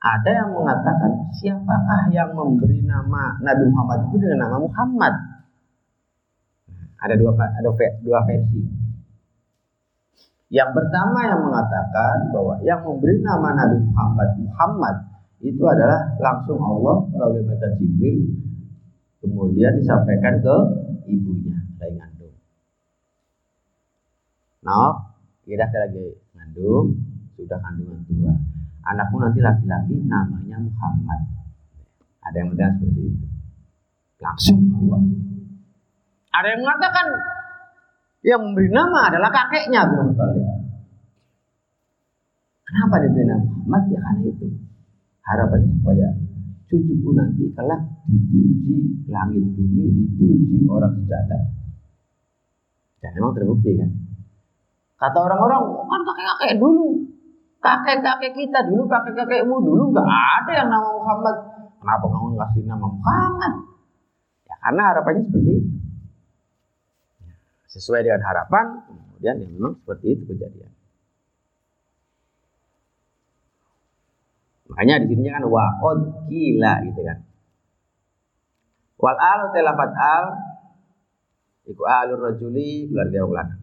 Ada 0.05 0.29
yang 0.29 0.49
mengatakan 0.53 1.33
siapakah 1.33 2.13
yang 2.13 2.29
memberi 2.37 2.85
nama 2.85 3.41
Nabi 3.41 3.63
Muhammad 3.73 4.05
itu 4.11 4.21
dengan 4.21 4.45
nama 4.45 4.57
Muhammad? 4.61 5.13
Ada 7.01 7.17
dua 7.17 7.33
ada 7.33 7.69
dua 8.05 8.19
versi. 8.29 8.84
Yang 10.55 10.71
pertama 10.71 11.19
yang 11.27 11.43
mengatakan 11.43 12.31
bahwa 12.31 12.55
yang 12.63 12.79
memberi 12.79 13.19
nama 13.19 13.51
Nabi 13.59 13.75
Muhammad 13.91 14.29
Muhammad 14.39 14.95
itu 15.43 15.59
adalah 15.67 16.15
langsung 16.15 16.55
Allah 16.63 17.03
melalui 17.11 17.43
malaikat 17.43 17.75
Jibril 17.75 18.23
kemudian 19.19 19.75
disampaikan 19.75 20.39
ke 20.39 20.55
ibunya 21.11 21.59
lagi 21.75 21.99
ngandung. 21.99 22.35
Nah, 24.63 24.95
kira 25.43 25.67
lagi 25.67 26.23
ngandung, 26.37 27.03
sudah 27.35 27.59
kandungan 27.59 27.99
tua. 28.07 28.33
Anakmu 28.85 29.17
nanti 29.17 29.41
laki-laki 29.41 29.97
namanya 30.07 30.61
Muhammad. 30.61 31.21
Ada 32.21 32.37
yang 32.41 32.53
mengatakan 32.53 32.79
seperti 32.79 33.01
itu. 33.11 33.27
Langsung 34.21 34.59
Allah. 34.71 35.01
Ada 36.31 36.47
yang 36.53 36.61
mengatakan 36.63 37.05
yang 38.25 38.41
memberi 38.41 38.73
nama 38.73 39.13
adalah 39.13 39.29
kakeknya 39.29 39.85
Abdul 39.85 40.09
Muthalib. 40.09 40.45
Kenapa 42.65 42.95
diberi 43.05 43.23
nama 43.29 43.45
Muhammad? 43.45 43.83
Ya 43.93 43.99
karena 44.01 44.25
itu. 44.25 44.47
Harapannya 45.21 45.69
supaya 45.77 46.07
cucuku 46.65 47.09
nanti 47.13 47.45
kelak 47.53 47.81
dipuji 48.09 49.05
langit 49.05 49.45
bumi, 49.53 49.85
dipuji 49.93 50.65
orang 50.65 50.97
sejagat. 51.05 51.53
Dan 53.01 53.13
memang 53.13 53.37
terbukti 53.37 53.77
kan. 53.77 53.89
Kata 54.97 55.17
orang-orang, 55.21 55.61
kan 55.85 56.01
kakek-kakek 56.01 56.53
dulu. 56.57 57.05
Kakek-kakek 57.61 58.33
kita 58.33 58.59
dulu, 58.65 58.89
kakek-kakekmu 58.89 59.55
dulu 59.61 59.93
nggak 59.93 60.09
ada 60.41 60.51
yang 60.65 60.69
nama 60.73 60.89
Muhammad. 60.97 61.35
Kenapa 61.77 62.05
kamu 62.09 62.27
ngasih 62.33 62.63
nama 62.65 62.85
Muhammad? 62.89 63.53
Ya 64.49 64.55
karena 64.65 64.81
harapannya 64.89 65.21
seperti 65.29 65.51
itu 65.61 65.84
sesuai 67.75 68.07
dengan 68.07 68.23
harapan, 68.23 68.87
kemudian 68.87 69.35
ya 69.43 69.47
memang 69.51 69.75
seperti 69.83 70.15
itu 70.15 70.23
kejadian. 70.31 70.71
Makanya 74.71 75.03
di 75.03 75.13
sini 75.13 75.29
kan 75.29 75.43
waqad 75.43 75.99
gila 76.31 76.73
gitu 76.87 77.01
kan. 77.03 77.19
Wal 78.95 79.19
alu 79.19 79.45
telafat 79.51 79.91
al 79.91 80.25
iku 81.67 81.83
alur 81.83 82.19
rajuli 82.31 82.87
keluarga 82.87 83.19
wong 83.27 83.33
lanang. 83.35 83.61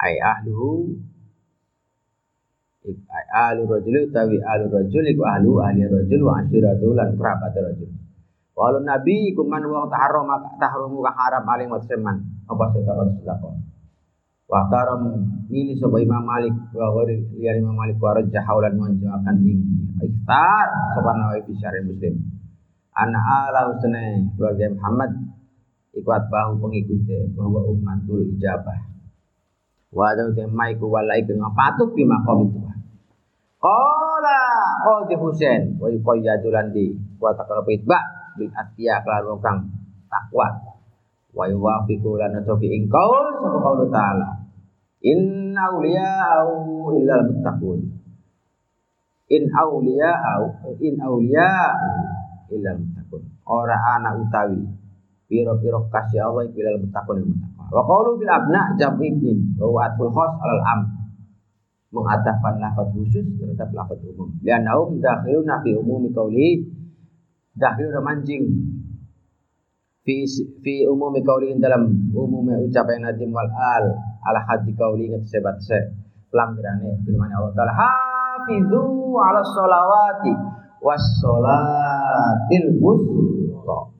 Ai 0.00 0.16
ahluhu 0.16 0.96
ai 2.88 3.26
alu 3.52 3.68
rajuli 3.68 4.08
utawi 4.08 4.40
alu 4.40 4.72
rajuli 4.72 5.12
iku 5.12 5.24
ahlu 5.28 5.60
ahli 5.60 5.84
rajul 5.84 6.20
wa 6.24 6.40
ashiratu 6.40 6.96
lan 6.96 7.12
kerabat 7.14 7.52
rajul. 7.52 8.05
Walau 8.56 8.80
nabi 8.80 9.36
kuman 9.36 9.60
wong 9.68 9.92
tahrum 9.92 10.32
tahrumu 10.56 11.04
ka 11.04 11.12
haram 11.12 11.44
alim 11.44 11.68
wa 11.68 11.76
seman 11.84 12.24
apa 12.48 12.72
sedekah 12.72 13.04
sedekah. 13.20 13.52
Wa 14.48 14.64
taram 14.72 15.12
mili 15.52 15.76
sapa 15.76 16.00
Imam 16.00 16.24
Malik 16.24 16.56
wa 16.72 16.88
ghairi 16.96 17.20
liya 17.36 17.60
Imam 17.60 17.76
Malik 17.76 18.00
wa 18.00 18.16
rajah 18.16 18.40
haulan 18.48 18.80
menjawakan 18.80 19.44
ing 19.44 19.60
iftar 20.00 20.72
sapa 20.96 21.10
nawawi 21.20 21.52
syarih 21.60 21.84
Muslim. 21.84 22.16
Ana 22.96 23.20
ala 23.20 23.76
usne 23.76 24.32
keluarga 24.40 24.72
Muhammad 24.72 25.10
ikut 25.92 26.24
bahu 26.32 26.56
pengikutnya 26.56 27.36
bahwa 27.36 27.60
umatul 27.68 28.24
ijabah. 28.24 28.88
Wa 29.92 30.16
ada 30.16 30.32
temai 30.32 30.80
ku 30.80 30.88
walai 30.88 31.28
ke 31.28 31.36
ngapatut 31.36 31.92
di 31.92 32.08
makom 32.08 32.48
itu. 32.48 32.64
Qala 33.60 34.40
Qadi 34.80 35.14
Husain 35.20 35.76
wa 35.76 35.92
yuqayyadul 35.92 36.56
di 36.72 36.96
wa 37.20 37.36
taqrabu 37.36 37.68
itba' 37.68 38.25
bil 38.36 38.52
atqiya 38.52 39.02
kelan 39.02 39.22
wong 39.28 39.40
kang 39.42 39.58
takwa 40.12 40.48
wa 41.36 41.44
yuwafiqu 41.44 42.16
lan 42.16 42.32
tobi 42.48 42.72
ing 42.72 42.88
qaul 42.88 43.36
sapa 43.44 43.58
qaul 43.60 43.80
taala. 43.92 44.28
Inna 45.04 45.68
au 45.68 46.90
illal 46.96 47.28
muttaqun. 47.28 47.80
In 49.26 49.42
auliya 49.52 50.10
au 50.32 50.42
in 50.80 50.96
auliya 50.96 51.50
illal 52.54 52.80
muttaqun. 52.80 53.22
Ora 53.44 53.76
ana 53.98 54.16
utawi 54.16 54.64
piro-piro 55.26 55.90
kasih 55.92 56.22
Allah 56.22 56.48
ilal 56.48 56.78
muttaqun 56.80 57.16
yang 57.20 57.30
muttaqwa 57.34 57.64
wa 57.66 57.82
qaulu 57.82 58.10
fil 58.22 58.30
abna 58.30 58.78
jam 58.78 58.94
ibnin 58.96 59.58
wa 59.58 59.90
atul 59.90 60.10
khos 60.10 60.32
alal 60.40 60.62
am. 60.64 60.80
Mengatafkan 61.94 62.58
lafaz 62.60 62.90
khusus 62.92 63.24
terhadap 63.38 63.70
lafaz 63.72 64.00
umum. 64.04 64.28
Lianahum 64.42 64.98
dakhiluna 64.98 65.62
fi 65.62 65.70
umumi 65.74 66.10
qauli 66.10 66.66
dahil 67.56 67.88
udah 67.90 68.02
mancing. 68.04 68.44
Fi 70.06 70.22
fi 70.62 70.86
umumi 70.86 71.18
kauli 71.26 71.50
dalam 71.58 72.12
umumnya 72.14 72.62
ucapan 72.62 73.02
nadim 73.02 73.34
wal 73.34 73.50
al 73.50 73.84
ala 74.22 74.40
hati 74.46 74.70
kauli 74.78 75.10
ingat 75.10 75.26
sebat 75.26 75.58
se 75.58 75.74
pelanggarannya 76.30 77.02
firman 77.02 77.26
Allah 77.34 77.50
taala 77.58 77.74
hafizu 77.74 78.86
ala 79.18 79.42
sholawati 79.42 80.30
was 80.78 81.02
sholatil 81.18 82.70
wusta 82.78 83.90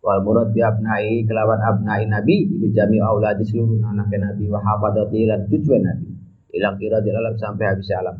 wal 0.00 0.20
murad 0.24 0.56
bi 0.56 0.64
abnai 0.64 1.28
kelawan 1.28 1.60
abnai 1.60 2.08
nabi 2.08 2.48
iku 2.56 2.72
jami 2.72 2.96
auladi 2.96 3.44
seluruh 3.44 3.84
anak 3.84 4.08
nabi 4.16 4.48
wa 4.48 4.64
hafadati 4.64 5.28
lan 5.28 5.44
cucu 5.44 5.76
nabi 5.76 6.08
ilang 6.56 6.80
kira 6.80 7.04
di 7.04 7.12
alam 7.12 7.36
sampai 7.36 7.68
habis 7.68 7.92
alam. 7.92 8.16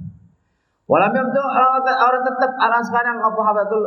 Walam 0.87 1.11
yabdu 1.11 1.43
orang 1.43 2.23
tetap 2.23 2.53
ala 2.63 2.79
sekarang 2.79 3.19
apa 3.19 3.41
habatul 3.43 3.83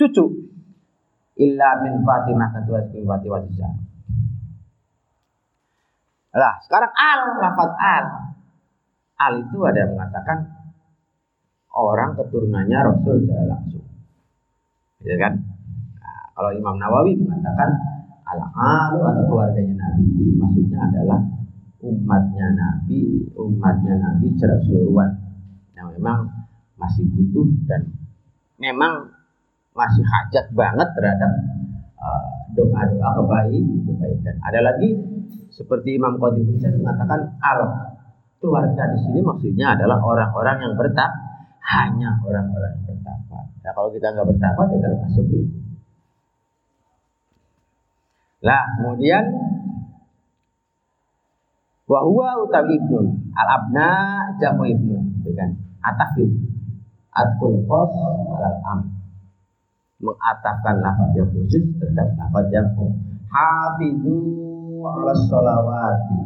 cucu 0.00 0.24
illa 1.36 1.68
min 1.84 2.00
Fatimah 2.00 2.48
ketua 2.56 2.80
min 2.88 3.04
Fatimah 3.04 3.40
Zahra. 3.52 3.84
Lah, 6.30 6.54
sekarang 6.62 6.92
al 6.94 7.20
lafaz 7.42 7.72
al. 7.76 8.04
Al 9.20 9.34
itu 9.44 9.58
ada 9.66 9.78
yang 9.84 9.92
mengatakan 9.98 10.38
orang 11.74 12.16
keturunannya 12.16 12.78
Rasul 12.80 13.26
secara 13.26 13.44
langsung. 13.50 13.84
Ya 15.04 15.16
kan? 15.20 15.32
Nah, 16.00 16.22
kalau 16.32 16.50
Imam 16.54 16.80
Nawawi 16.80 17.18
mengatakan 17.20 17.68
al 18.24 18.40
alu 18.46 19.00
atau 19.04 19.22
keluarganya 19.26 19.74
Nabi 19.74 20.38
maksudnya 20.38 20.78
adalah 20.86 21.20
umatnya 21.82 22.46
Nabi, 22.54 23.26
umatnya 23.34 23.98
Nabi 23.98 24.26
secara 24.36 24.60
keseluruhan 24.62 25.10
yang 25.74 25.90
memang 25.98 26.30
masih 26.78 27.04
butuh 27.10 27.48
dan 27.66 27.90
memang 28.60 29.19
masih 29.74 30.02
hajat 30.02 30.50
banget 30.52 30.88
terhadap 30.98 31.32
uh, 31.98 32.24
doa-doa 32.58 33.06
uh, 33.06 33.12
kebaik, 33.22 33.64
kebaikan. 33.86 34.36
Ada 34.42 34.60
lagi 34.66 34.98
seperti 35.54 35.98
Imam 35.98 36.18
Qadhi 36.18 36.42
Husain 36.46 36.74
mengatakan 36.78 37.38
al 37.38 37.60
keluarga 38.40 38.96
di 38.96 38.98
sini 39.04 39.20
maksudnya 39.20 39.76
adalah 39.76 40.00
orang-orang 40.00 40.64
yang 40.64 40.74
bertak 40.74 41.10
hanya 41.60 42.16
orang-orang 42.24 42.72
yang 42.80 42.84
bertakwa. 42.96 43.40
Nah 43.46 43.72
kalau 43.76 43.90
kita 43.92 44.06
nggak 44.10 44.26
bertakwa 44.26 44.64
kita 44.72 44.86
termasuk 44.88 45.26
itu. 45.28 45.40
Lah 48.40 48.64
kemudian 48.80 49.24
wahwa 51.84 52.40
utawi 52.40 52.80
ibnun 52.80 53.06
al 53.36 53.48
abna 53.60 53.88
jamu 54.40 54.64
ibnun 54.64 55.20
itu 55.20 55.30
kan 55.36 55.52
atafid 55.84 56.30
atkul 57.12 57.60
khos 57.68 57.92
al 58.40 58.56
am 58.64 58.99
mengatafkan 60.00 60.80
lafaz 60.80 61.12
yang 61.12 61.28
khusus 61.28 61.64
terhadap 61.76 62.08
lafaz 62.16 62.46
yang 62.50 62.68
hafizu 63.30 64.18
ala 64.82 65.12
sholawati 65.28 66.20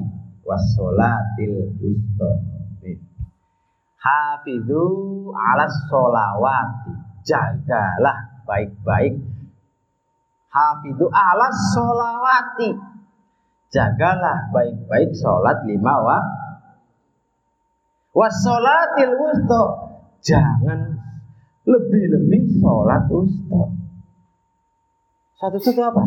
was 0.47 0.63
sholatil 0.79 1.75
wusta. 1.83 2.31
Hafizu 4.01 4.85
ala 5.33 5.65
sholawati. 5.89 6.93
Jagalah 7.25 8.45
baik-baik. 8.45 9.17
Hafizu 10.53 11.07
ala 11.09 11.49
sholawati. 11.73 12.71
Jagalah 13.73 14.55
baik-baik 14.55 15.11
sholat 15.19 15.67
lima 15.67 15.99
waktu 16.05 16.45
wasolatil 18.15 19.13
wusta. 19.19 19.63
Jangan 20.25 21.04
lebih-lebih 21.65 22.61
sholat 22.61 23.09
wusta. 23.09 23.63
Satu-satu 25.41 25.81
apa? 25.81 26.05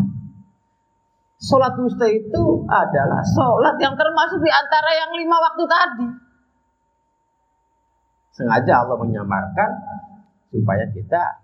Sholat 1.37 1.73
wusta 1.77 2.05
itu 2.09 2.43
adalah 2.69 3.21
sholat 3.25 3.75
yang 3.81 3.93
termasuk 3.97 4.41
di 4.41 4.49
antara 4.53 4.89
yang 4.93 5.11
lima 5.17 5.37
waktu 5.37 5.63
tadi. 5.65 6.07
Sengaja 8.37 8.85
Allah 8.85 8.97
menyamarkan 9.01 9.69
supaya 10.53 10.85
kita 10.93 11.41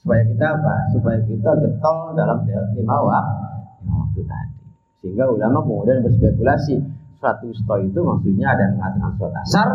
supaya 0.00 0.24
kita 0.24 0.46
apa? 0.56 0.74
Supaya 0.96 1.18
kita 1.28 1.50
getol 1.60 2.16
dalam 2.16 2.44
lima 2.48 2.96
waktu 3.04 4.20
tadi. 4.24 4.60
Sehingga 5.04 5.28
ulama 5.28 5.60
kemudian 5.60 6.00
berspekulasi 6.00 6.80
sholat 7.20 7.36
wusta 7.44 7.74
itu 7.84 8.00
maksudnya 8.00 8.56
ada 8.56 8.64
yang 8.64 8.74
mengatakan 8.80 9.12
sholat 9.20 9.36
asar, 9.44 9.68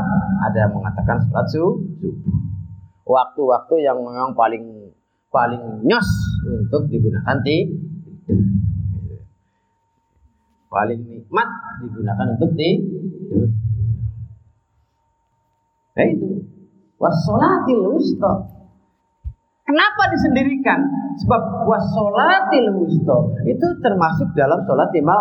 ada 0.49 0.57
yang 0.65 0.73
mengatakan 0.73 1.17
sholat 1.29 1.45
subuh 1.53 1.77
waktu-waktu 3.07 3.75
yang 3.87 3.97
memang 4.03 4.35
paling 4.35 4.91
paling 5.31 5.63
nyos 5.87 6.09
untuk 6.43 6.91
digunakan 6.91 7.39
tidur. 7.43 7.79
Paling 10.67 11.01
nikmat 11.07 11.49
digunakan 11.79 12.27
untuk 12.35 12.51
tidur. 12.59 13.47
Nah 15.95 16.05
itu. 16.05 16.27
Wassolatil 16.97 17.83
wusta. 17.93 18.33
Kenapa 19.67 20.03
disendirikan? 20.11 20.79
Sebab 21.23 21.41
wassolatil 21.65 22.69
wusta 22.77 23.17
itu 23.47 23.67
termasuk 23.81 24.33
dalam 24.35 24.63
sholat 24.67 24.89
lima 24.93 25.15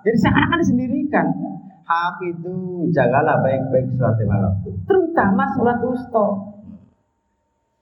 Jadi 0.00 0.16
seakan-akan 0.16 0.58
disendirikan. 0.64 1.26
Hafidhu, 1.84 2.86
jagalah 2.94 3.42
baik-baik 3.42 3.90
sholat 3.98 4.16
lima 4.22 4.36
waktu. 4.48 4.68
Terutama 4.86 5.42
sholat 5.58 5.78
wusta. 5.82 6.49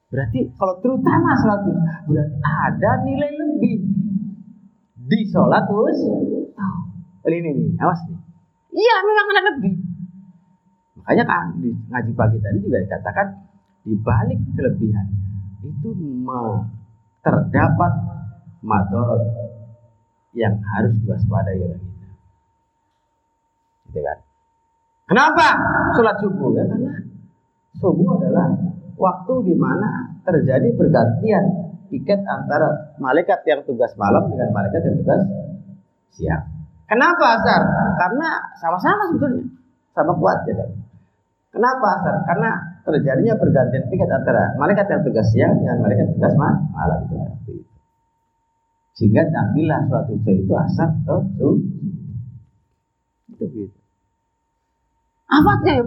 Berarti 0.08 0.40
kalau 0.56 0.80
terutama 0.80 1.36
sholat 1.36 1.60
wusta 1.68 1.94
berarti 2.08 2.38
ada 2.40 2.90
nilai 3.04 3.28
lebih 3.28 3.76
di 4.96 5.20
sholat 5.28 5.68
wusta. 5.68 6.16
Oh, 7.24 7.28
ini 7.28 7.52
nih, 7.52 7.76
awas 7.76 8.00
nih. 8.08 8.16
Iya, 8.72 8.94
memang 9.04 9.26
ada 9.28 9.42
lebih. 9.52 9.74
Makanya 10.96 11.24
kan 11.28 11.44
di 11.60 11.70
ngaji 11.92 12.12
pagi 12.16 12.38
tadi 12.40 12.58
juga 12.64 12.80
dikatakan 12.84 13.26
di 13.84 13.94
balik 14.00 14.40
kelebihannya 14.56 15.16
itu 15.64 15.88
terdapat 17.20 17.92
madorot 18.64 19.22
yang 20.32 20.56
harus 20.60 20.92
diwaspadai 21.04 21.60
oleh 21.60 21.80
kita. 21.80 22.08
Gitu 23.88 24.00
kan? 24.00 24.18
Kenapa 25.08 25.46
sholat 25.96 26.16
subuh? 26.20 26.52
Ya 26.56 26.64
karena 26.68 26.92
subuh 27.76 28.20
adalah 28.20 28.52
waktu 28.98 29.34
di 29.46 29.54
mana 29.54 30.18
terjadi 30.26 30.74
pergantian 30.74 31.44
tiket 31.88 32.20
antara 32.26 32.98
malaikat 33.00 33.40
yang 33.48 33.64
tugas 33.64 33.94
malam 33.96 34.28
dengan 34.28 34.52
malaikat 34.52 34.82
yang 34.84 34.96
tugas 35.00 35.22
siang. 36.12 36.44
Kenapa 36.88 37.40
asar? 37.40 37.62
Karena 37.96 38.28
sama-sama 38.58 39.12
sebetulnya, 39.12 39.44
sama 39.94 40.12
kuat 40.18 40.44
ya. 40.48 40.66
Kenapa 41.48 41.86
asar? 42.00 42.14
Karena 42.28 42.50
terjadinya 42.84 43.34
pergantian 43.36 43.88
tiket 43.88 44.08
antara 44.08 44.56
malaikat 44.60 44.86
yang 44.88 45.02
tugas 45.04 45.26
siang 45.32 45.56
dengan 45.56 45.80
malaikat 45.80 46.12
tugas 46.12 46.32
malam 46.36 46.98
itu. 47.08 47.64
Sehingga 48.98 49.30
ambillah 49.30 49.86
suatu 49.86 50.18
itu 50.18 50.52
asar 50.52 50.90
atau 51.06 51.22
itu. 51.22 51.48
Itu 53.36 53.44
gitu. 53.46 53.78
Ya 55.28 55.84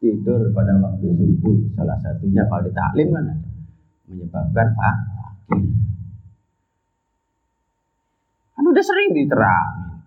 tidur 0.00 0.50
pada 0.56 0.74
waktu 0.80 1.06
subuh. 1.12 1.56
Salah 1.76 2.00
satunya 2.00 2.42
kalau 2.48 2.64
di 2.64 2.72
taklim 2.72 3.08
kan 3.12 3.24
menyebabkan 4.08 4.66
fakir. 4.74 5.60
Kan 8.56 8.64
udah 8.64 8.84
sering 8.84 9.12
diterangin. 9.12 10.00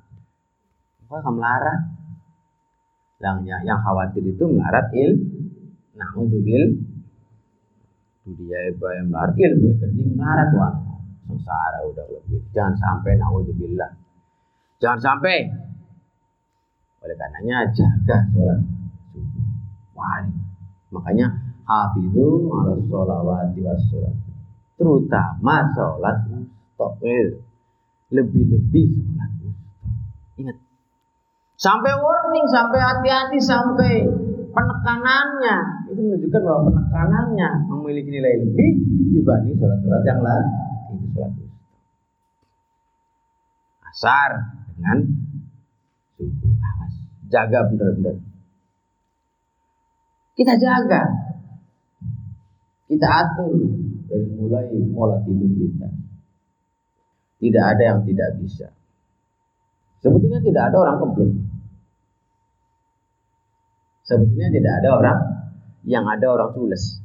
Apa 1.07 1.15
kamu 1.21 1.37
melarat. 1.37 1.81
Yang, 3.23 3.63
yang 3.63 3.79
khawatir 3.79 4.19
itu 4.25 4.43
melarat 4.51 4.91
il 4.91 5.15
nah 5.93 6.09
untuk 6.17 6.41
bil 6.41 6.73
dia 8.25 8.59
ibu 8.73 8.83
yang 8.89 9.13
melarat 9.13 9.37
ilmu 9.37 9.77
keting 9.79 10.17
melarat 10.17 10.49
wan. 10.57 10.75
Sengsara 11.23 11.85
udah 11.87 12.03
lebih. 12.09 12.43
Jangan 12.51 12.75
sampai 12.75 13.15
naudzubillah. 13.15 13.95
Jangan 14.83 14.99
sampai. 14.99 15.47
Oleh 17.03 17.15
karenanya 17.19 17.67
jaga 17.71 18.27
sholat 18.31 18.59
wali. 20.03 20.35
Makanya 20.91 21.27
hafizu 21.63 22.51
ala 22.51 22.75
sholawati 22.83 23.59
was 23.63 23.79
sholat. 23.87 24.13
Terutama 24.75 25.71
sholat 25.71 26.17
wusta. 26.27 27.39
Lebih-lebih 28.13 28.85
sholat 28.99 29.31
wusta. 29.39 29.87
Ingat. 30.37 30.57
Sampai 31.55 31.95
warning, 31.95 32.45
sampai 32.51 32.79
hati-hati, 32.83 33.39
sampai 33.39 34.03
penekanannya. 34.51 35.57
Itu 35.87 36.01
menunjukkan 36.03 36.41
bahwa 36.43 36.61
penekanannya 36.67 37.49
memiliki 37.71 38.09
nilai 38.11 38.43
lebih 38.43 38.71
dibanding 39.15 39.55
sholat-sholat 39.55 40.03
yang 40.03 40.19
lain. 40.19 40.47
Itu 40.93 41.05
sholat. 41.15 41.31
Asar 43.87 44.31
dengan 44.75 44.97
subuh. 46.19 46.51
Jaga 47.33 47.65
benar-benar 47.65 48.32
kita 50.33 50.53
jaga. 50.57 51.01
Kita 52.89 53.07
atur 53.09 53.57
dari 54.05 54.27
mulai 54.37 54.69
pola 54.93 55.17
tidur 55.25 55.49
kita. 55.49 55.87
Tidak 57.41 57.63
ada 57.63 57.83
yang 57.83 57.99
tidak 58.05 58.29
bisa. 58.39 58.69
Sebetulnya 60.03 60.43
tidak 60.43 60.63
ada 60.71 60.77
orang 60.83 60.97
keblok. 60.99 61.31
Sebetulnya 64.03 64.49
tidak 64.51 64.73
ada 64.83 64.89
orang 64.99 65.19
yang 65.87 66.03
ada 66.05 66.27
orang 66.27 66.51
tulis. 66.51 66.99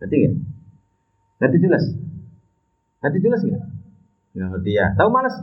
Ngerti 0.00 0.16
nggak? 0.16 0.34
Ngerti 1.38 1.56
tulis? 1.60 1.84
Ngerti 3.04 3.18
tulis 3.20 3.40
nggak? 3.44 3.64
Nggak 4.34 4.48
ngerti 4.54 4.70
ya. 4.74 4.86
Tahu 4.96 5.08
malas? 5.12 5.36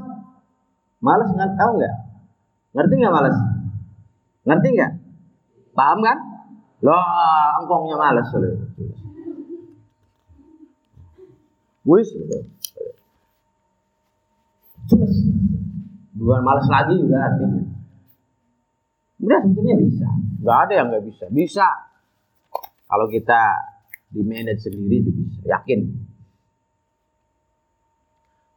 Malas 1.00 1.30
nggak? 1.30 1.52
Tahu 1.56 1.72
nggak? 1.78 1.94
Ngerti 2.74 2.94
nggak 3.00 3.14
malas? 3.14 3.38
Ngerti 4.46 4.68
nggak? 4.76 4.92
Paham 5.78 6.00
kan? 6.02 6.35
Lah, 6.84 7.56
engkongnya 7.64 7.96
males 7.96 8.28
loh. 8.36 8.56
Wis. 11.86 12.10
Jelas. 14.92 15.14
Bukan 16.16 16.42
males 16.42 16.68
lagi 16.68 16.94
juga 16.98 17.18
artinya. 17.22 17.64
Udah 19.22 19.40
sebetulnya 19.46 19.76
bisa. 19.80 20.08
Gak 20.44 20.58
ada 20.68 20.74
yang 20.74 20.88
gak 20.92 21.06
bisa. 21.06 21.26
Bisa. 21.32 21.68
Kalau 22.86 23.08
kita 23.10 23.42
di 24.12 24.22
manage 24.22 24.68
sendiri 24.68 25.02
itu 25.06 25.12
bisa. 25.14 25.42
Yakin. 25.46 25.80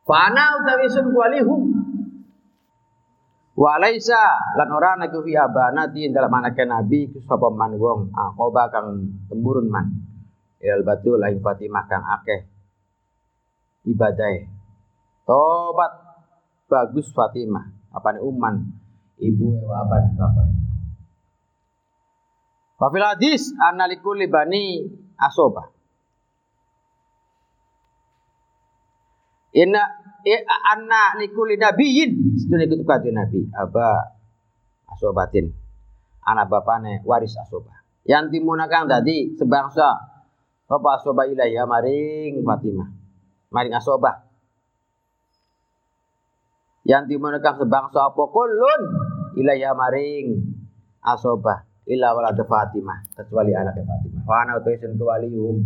Fana 0.09 0.57
utawi 0.57 0.89
sun 0.89 1.13
kualihum 1.13 1.88
Walaisa 3.59 4.55
lan 4.55 4.71
ora 4.71 4.95
ana 4.95 5.11
ku 5.11 5.19
fi 5.27 5.35
abanati 5.35 6.07
dalam 6.15 6.31
anake 6.31 6.63
nabi 6.63 7.11
ku 7.11 7.19
sapa 7.27 7.51
man 7.51 7.75
wong 7.75 8.15
akoba 8.15 8.71
kang 8.71 9.11
temburun 9.27 9.67
man. 9.67 9.87
ilal 10.63 10.87
batu 10.87 11.19
lain 11.19 11.39
Fatimah 11.43 11.87
kang 11.87 12.03
akeh 12.03 12.47
ibadah 13.87 14.47
tobat 15.27 15.93
bagus 16.71 17.11
Fatimah 17.15 17.95
apa 17.95 18.15
nih 18.15 18.23
uman 18.23 18.63
ibu 19.23 19.55
ewa 19.59 19.87
apa 19.87 19.95
nih 20.03 20.13
bapak 20.19 20.47
Wafil 22.79 23.03
hadis 23.03 23.51
analikul 23.59 24.15
libani 24.15 24.87
asoba. 25.19 25.67
Inna 29.51 29.98
anna 30.75 31.15
likuli 31.19 31.55
nabiyin. 31.59 32.39
Sedune 32.39 32.67
kutu 32.67 32.85
kadu 32.85 33.11
nabi. 33.15 33.47
Aba 33.55 34.15
asobatin 34.91 35.53
anak 36.29 36.53
bapane 36.53 37.01
waris 37.09 37.37
asoba 37.41 37.79
yang 38.09 38.33
timuna 38.33 38.67
kang 38.73 38.89
tadi 38.89 39.37
sebangsa. 39.37 40.17
Bapak 40.69 41.01
asoba 41.01 41.25
ilaiya 41.25 41.65
maring 41.65 42.45
Fatimah. 42.45 42.89
Maring 43.49 43.73
asoba 43.73 44.29
yang 46.85 47.09
timuna 47.09 47.41
sebangsa 47.41 48.13
apa? 48.13 48.23
Kulun 48.29 48.81
ilaiya 49.37 49.73
maring 49.73 50.37
asoba 51.05 51.65
illa 51.89 52.13
walad 52.13 52.37
Fatimah. 52.37 53.01
Kecuali 53.17 53.57
anaknya 53.57 53.89
Fatimah. 53.89 54.23
Wa 54.29 54.45
ana 54.45 54.61
utaisun 54.61 55.01
kewaliyum 55.01 55.57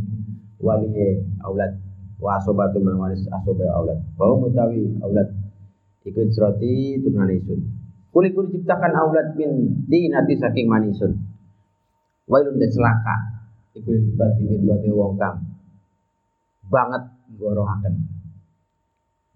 wali 0.62 1.18
aulad 1.42 1.74
wa 2.22 2.38
asobatu 2.38 2.78
man 2.78 3.02
waris 3.02 3.26
asoba 3.26 3.66
aulad 3.74 3.98
bahwa 4.14 4.46
mutawi 4.46 4.94
aulad 5.02 5.26
ikut 6.06 6.30
surati 6.30 7.02
turunan 7.02 7.34
isun. 7.34 7.58
Kuli 8.14 8.30
kuli 8.30 8.54
ciptakan 8.54 8.94
aulad 8.94 9.34
min 9.34 9.82
dinati 9.90 10.38
saking 10.38 10.70
manisun. 10.70 11.18
Wailun 12.30 12.62
dan 12.62 12.70
celaka. 12.70 13.16
Ikut 13.74 14.14
bati 14.14 14.46
bin 14.46 14.62
bati 14.70 14.88
wong 14.94 15.18
kang 15.18 15.52
banget 16.72 17.04
gorohaken 17.36 17.94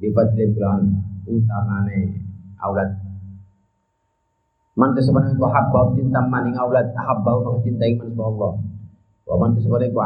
bifadlim 0.00 0.56
kelawan 0.56 0.88
utamane 1.28 2.22
aulad 2.62 2.90
Man 4.76 4.92
tasabana 4.92 5.32
ko 5.32 5.48
habba 5.48 5.96
cinta 5.96 6.20
maning 6.28 6.52
aulad 6.60 6.92
habba 6.92 7.40
maka 7.40 7.64
cintai 7.64 7.96
man 7.96 8.12
Allah. 8.20 8.60
Wa 9.24 9.40
man 9.40 9.56
tasabana 9.56 9.88
ko 9.88 10.04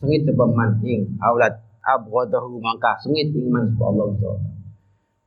sengit 0.00 0.22
sebab 0.28 0.50
man 0.52 0.80
ing 0.84 1.16
aulad 1.20 1.56
abghadahu 1.84 2.60
maka 2.60 2.98
sengit 3.00 3.32
ing 3.32 3.48
man 3.48 3.72
Allah 3.80 4.12
subhanahu 4.16 4.56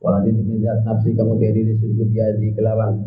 Waladhi 0.00 0.32
timizat 0.32 0.80
nafsi 0.88 1.12
kamu 1.12 1.36
diri 1.36 1.76
suriku 1.76 2.08
biadi 2.08 2.56
kelawan 2.56 3.04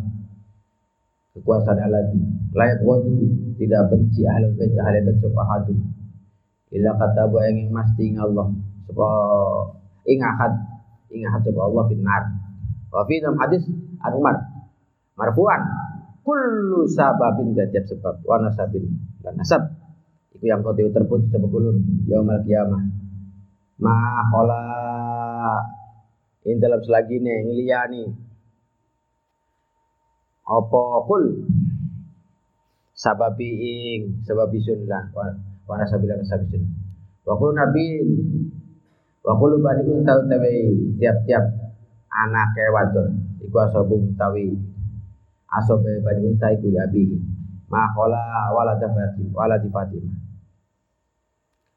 kekuasaan 1.34 1.90
alati 1.90 2.22
layak 2.54 2.86
wadu 2.86 3.18
tidak 3.58 3.90
benci 3.90 4.22
ahli 4.30 4.54
bait 4.54 4.78
ahli 4.78 5.02
bait 5.02 5.18
sopahadu 5.18 5.74
illa 6.70 6.94
kata 6.94 7.26
bu 7.34 7.42
yang 7.42 7.74
masti 7.74 8.14
ing 8.14 8.22
Allah 8.22 8.46
sapa 8.86 9.10
ing 10.06 10.22
ahad 10.22 10.54
ing 11.10 11.26
ahad 11.26 11.42
sapa 11.42 11.62
Allah 11.66 11.84
finnar. 11.90 12.24
Wa 12.94 13.02
fi 13.10 13.18
dalam 13.18 13.42
hadis 13.42 13.66
an 14.06 14.14
Umar 14.14 14.38
marfu'an 15.18 15.62
kullu 16.22 16.86
sababin 16.86 17.58
tiap 17.58 17.90
sebab 17.90 18.22
wa 18.22 18.38
nasabin 18.38 18.86
dan 19.26 19.34
nasab 19.34 19.66
itu 20.44 20.52
yang 20.52 20.60
kau 20.60 20.76
terputus 20.76 21.32
sebegulun 21.32 22.04
yaumal 22.04 22.44
kiamah 22.44 22.84
ma 23.80 24.28
khola 24.28 24.64
in 26.44 26.60
dalam 26.60 26.84
selagi 26.84 27.24
nih 27.24 27.48
ngeliyani 27.48 28.04
apa 30.44 30.82
kul? 31.08 31.48
Sababi 32.92 33.48
ing 33.48 34.20
sababi 34.28 34.60
lah. 34.84 35.08
Wa 35.64 35.80
nasabil 35.80 36.12
nasabisun 36.12 36.68
wa 37.24 37.40
kul 37.40 37.56
nabi 37.56 38.04
wa 39.24 39.40
kul 39.40 39.64
bani 39.64 40.04
tahu 40.04 40.20
tiap-tiap 41.00 41.44
anak 42.12 42.52
wadon. 42.76 43.40
Iku 43.40 43.56
asabu 43.64 43.96
tawi 44.20 44.52
asobe 45.48 46.04
bani 46.04 46.36
unta 46.36 46.52
iku 46.52 46.68
li 46.68 46.80
abihi 46.80 47.18
ma 47.72 47.88
khola 47.96 48.52
wala 48.52 48.76
dafati 48.76 50.04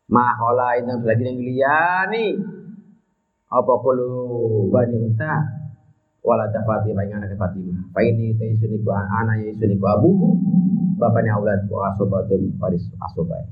wala 0.07 0.31
di 0.31 0.39
Fatimah 0.39 0.39
ma 0.39 0.39
khola 0.39 0.69
inam 0.79 0.99
lagi 1.03 1.25
yang 1.27 1.39
liyani 1.43 2.27
apa 3.47 3.73
kulu 3.83 4.71
bani 4.71 4.97
unta 5.03 5.35
wala 6.23 6.47
dafati 6.51 6.95
ma 6.95 7.03
ingana 7.03 7.27
ke 7.27 7.35
Fatimah 7.35 7.91
fa 7.91 8.01
ini 8.03 8.35
ta 8.39 8.45
isuniku 8.47 8.91
ana 8.91 9.39
ya 9.39 9.51
isuniku 9.51 9.87
abu 9.87 10.11
bapaknya 10.99 11.35
aulad 11.35 11.63
wa 11.71 11.91
asobatul 11.91 12.51
faris 12.59 12.87
asobai 13.03 13.45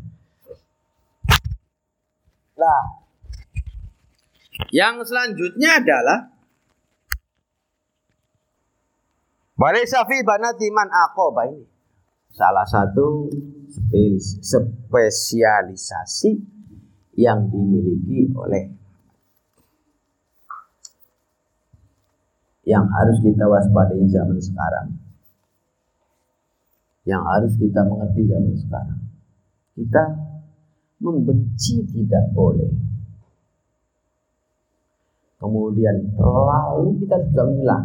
lah. 2.55 3.03
Yang 4.71 5.11
selanjutnya 5.11 5.83
adalah 5.83 6.31
Walaysa 9.55 10.03
fi 10.07 10.23
banati 10.27 10.67
man 10.75 10.91
aqaba 10.91 11.47
ini. 11.47 11.63
Salah 12.35 12.67
satu 12.67 13.31
spesialisasi 14.43 16.31
yang 17.15 17.51
dimiliki 17.51 18.31
oleh 18.35 18.75
yang 22.65 22.89
harus 22.89 23.21
kita 23.21 23.45
waspadai 23.45 24.09
zaman 24.09 24.41
sekarang. 24.41 24.89
Yang 27.05 27.23
harus 27.29 27.53
kita 27.61 27.85
mengerti 27.85 28.25
zaman 28.25 28.57
sekarang. 28.57 29.01
Kita 29.77 30.05
membenci 31.05 31.85
tidak 31.93 32.33
boleh. 32.33 32.73
Kemudian 35.37 36.17
terlalu 36.17 37.05
kita 37.05 37.21
sudah 37.21 37.47
milah 37.53 37.85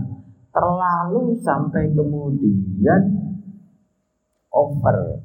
terlalu 0.55 1.35
sampai 1.43 1.91
kemudian 1.91 3.01
over 4.55 5.19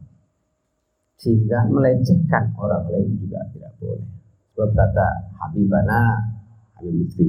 sehingga 1.19 1.67
melecehkan 1.71 2.53
orang 2.59 2.85
lain 2.91 3.15
juga 3.19 3.41
tidak 3.55 3.73
boleh. 3.79 4.07
Sebab 4.55 4.71
kata 4.75 5.09
Habibana 5.41 6.21
Habib 6.79 6.95
Lutfi 7.05 7.27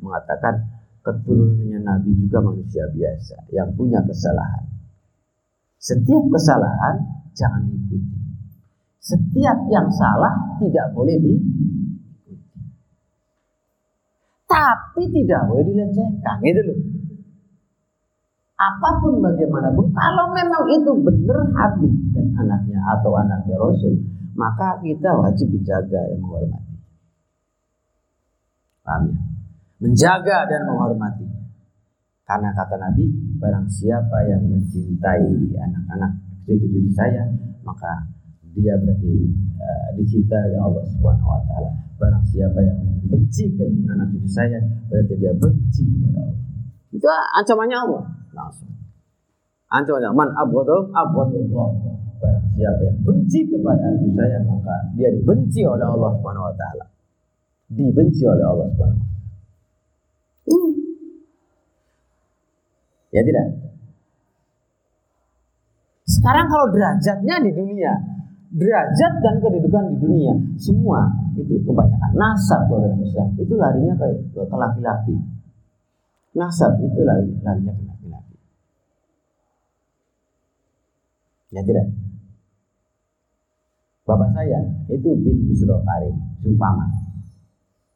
mengatakan 0.00 0.54
keturunannya 1.02 1.80
Nabi 1.82 2.10
juga 2.16 2.38
manusia 2.40 2.84
biasa 2.88 3.50
yang 3.52 3.68
punya 3.76 4.00
kesalahan. 4.04 4.64
Setiap 5.82 6.24
kesalahan 6.30 6.96
jangan 7.34 7.66
diikuti. 7.66 8.20
Setiap 9.02 9.58
yang 9.68 9.90
salah 9.90 10.32
tidak 10.62 10.94
boleh 10.94 11.18
diikuti. 11.18 11.66
Tapi 14.46 15.08
tidak 15.08 15.48
boleh 15.48 15.64
dilecehkan, 15.64 16.36
gitu 16.44 16.60
loh 16.60 16.78
apa 18.62 18.88
pun 19.02 19.18
bagaimanapun 19.18 19.90
kalau 19.90 20.30
memang 20.30 20.64
itu 20.70 20.92
benar 21.02 21.40
Habib 21.58 21.92
dan 22.14 22.26
anaknya 22.38 22.78
atau 22.94 23.10
anaknya 23.18 23.58
Rasul 23.58 23.98
maka 24.38 24.78
kita 24.78 25.10
wajib 25.18 25.50
menjaga 25.50 26.00
dan 26.06 26.18
menghormati 26.22 26.74
paham 28.86 29.02
ya 29.10 29.18
menjaga 29.82 30.38
dan 30.46 30.60
menghormati 30.70 31.26
karena 32.22 32.54
kata 32.54 32.78
Nabi 32.78 33.10
barang 33.42 33.66
siapa 33.66 34.30
yang 34.30 34.46
mencintai 34.46 35.26
anak-anak 35.58 36.12
cucu-cucu 36.46 36.90
saya 36.94 37.26
maka 37.66 38.06
dia 38.52 38.76
berarti 38.78 39.12
uh, 39.58 39.88
dicintai 39.96 40.52
oleh 40.52 40.60
Allah 40.60 40.84
Subhanahu 40.84 41.24
wa 41.24 41.40
taala. 41.48 41.72
Barang 41.96 42.20
siapa 42.28 42.60
yang 42.60 42.78
benci 43.08 43.48
ke 43.56 43.64
anak 43.88 44.12
cucu 44.12 44.28
saya 44.28 44.60
berarti 44.92 45.14
dia 45.16 45.32
benci 45.32 45.88
kepada 45.88 46.20
Allah. 46.20 46.38
Itu 46.92 47.08
ancamannya 47.08 47.78
Allah 47.80 48.21
langsung. 48.36 48.72
Ancamannya 49.72 50.12
man 50.12 50.28
abghadu 50.36 50.92
abghadullah. 50.92 51.68
Barang 52.20 52.46
siapa 52.54 52.82
yang 52.86 52.98
benci 53.02 53.48
kepada 53.50 53.82
anak 53.82 54.12
saya 54.14 54.38
maka 54.46 54.76
dia 54.94 55.08
dibenci 55.10 55.66
oleh 55.66 55.86
Allah 55.86 56.10
Subhanahu 56.16 56.48
wa 56.50 56.54
taala. 56.54 56.86
Dibenci 57.72 58.22
oleh 58.28 58.44
Allah 58.44 58.66
Subhanahu 58.70 59.00
wa 59.00 59.06
taala. 59.06 59.20
Ini. 60.52 60.70
Ya 63.12 63.20
tidak? 63.24 63.46
Sekarang 66.06 66.46
kalau 66.46 66.66
derajatnya 66.70 67.36
di 67.40 67.50
dunia, 67.56 67.92
derajat 68.52 69.12
dan 69.24 69.34
kedudukan 69.40 69.84
di 69.90 69.96
dunia, 69.96 70.34
semua 70.60 71.08
itu 71.32 71.56
kebanyakan 71.64 72.12
nasab 72.12 72.68
kalau 72.68 72.84
dalam 72.84 73.00
Islam 73.00 73.32
itu 73.40 73.54
larinya 73.56 73.96
ke, 73.96 74.06
ke 74.36 74.56
laki-laki. 74.56 75.16
Nasab 76.36 76.76
itu 76.84 77.00
lari, 77.00 77.32
larinya 77.40 77.72
ke 77.72 77.82
laki-laki. 77.88 78.36
Ya 81.52 81.60
tidak. 81.60 81.86
Bapak 84.08 84.34
saya 84.34 84.58
itu 84.90 85.08
bin 85.20 85.46
Busro 85.46 85.78
Karim, 85.84 86.16
Sumpama. 86.42 86.88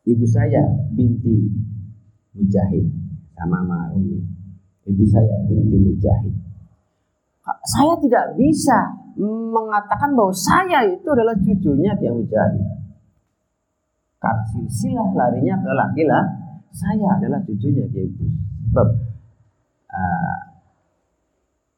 Ibu 0.06 0.22
saya 0.22 0.62
binti 0.94 1.50
Mujahid 2.36 2.86
sama 3.34 3.64
Mama 3.64 3.96
Umi. 3.96 4.22
Ibu 4.86 5.02
saya 5.08 5.34
binti 5.50 5.76
Mujahid. 5.82 6.36
saya 7.46 7.94
tidak 8.02 8.34
bisa 8.34 8.78
mengatakan 9.50 10.14
bahwa 10.14 10.34
saya 10.34 10.82
itu 10.86 11.08
adalah 11.10 11.34
cucunya 11.34 11.96
Kiai 11.98 12.12
Mujahid. 12.12 12.62
Karena 14.20 14.44
silsilah 14.52 15.10
larinya 15.16 15.54
ke 15.58 15.70
laki-laki, 15.74 16.60
saya 16.70 17.08
adalah 17.18 17.40
cucunya 17.42 17.86
Kiai 17.90 18.10
Sebab 18.70 18.88
uh, 19.90 20.38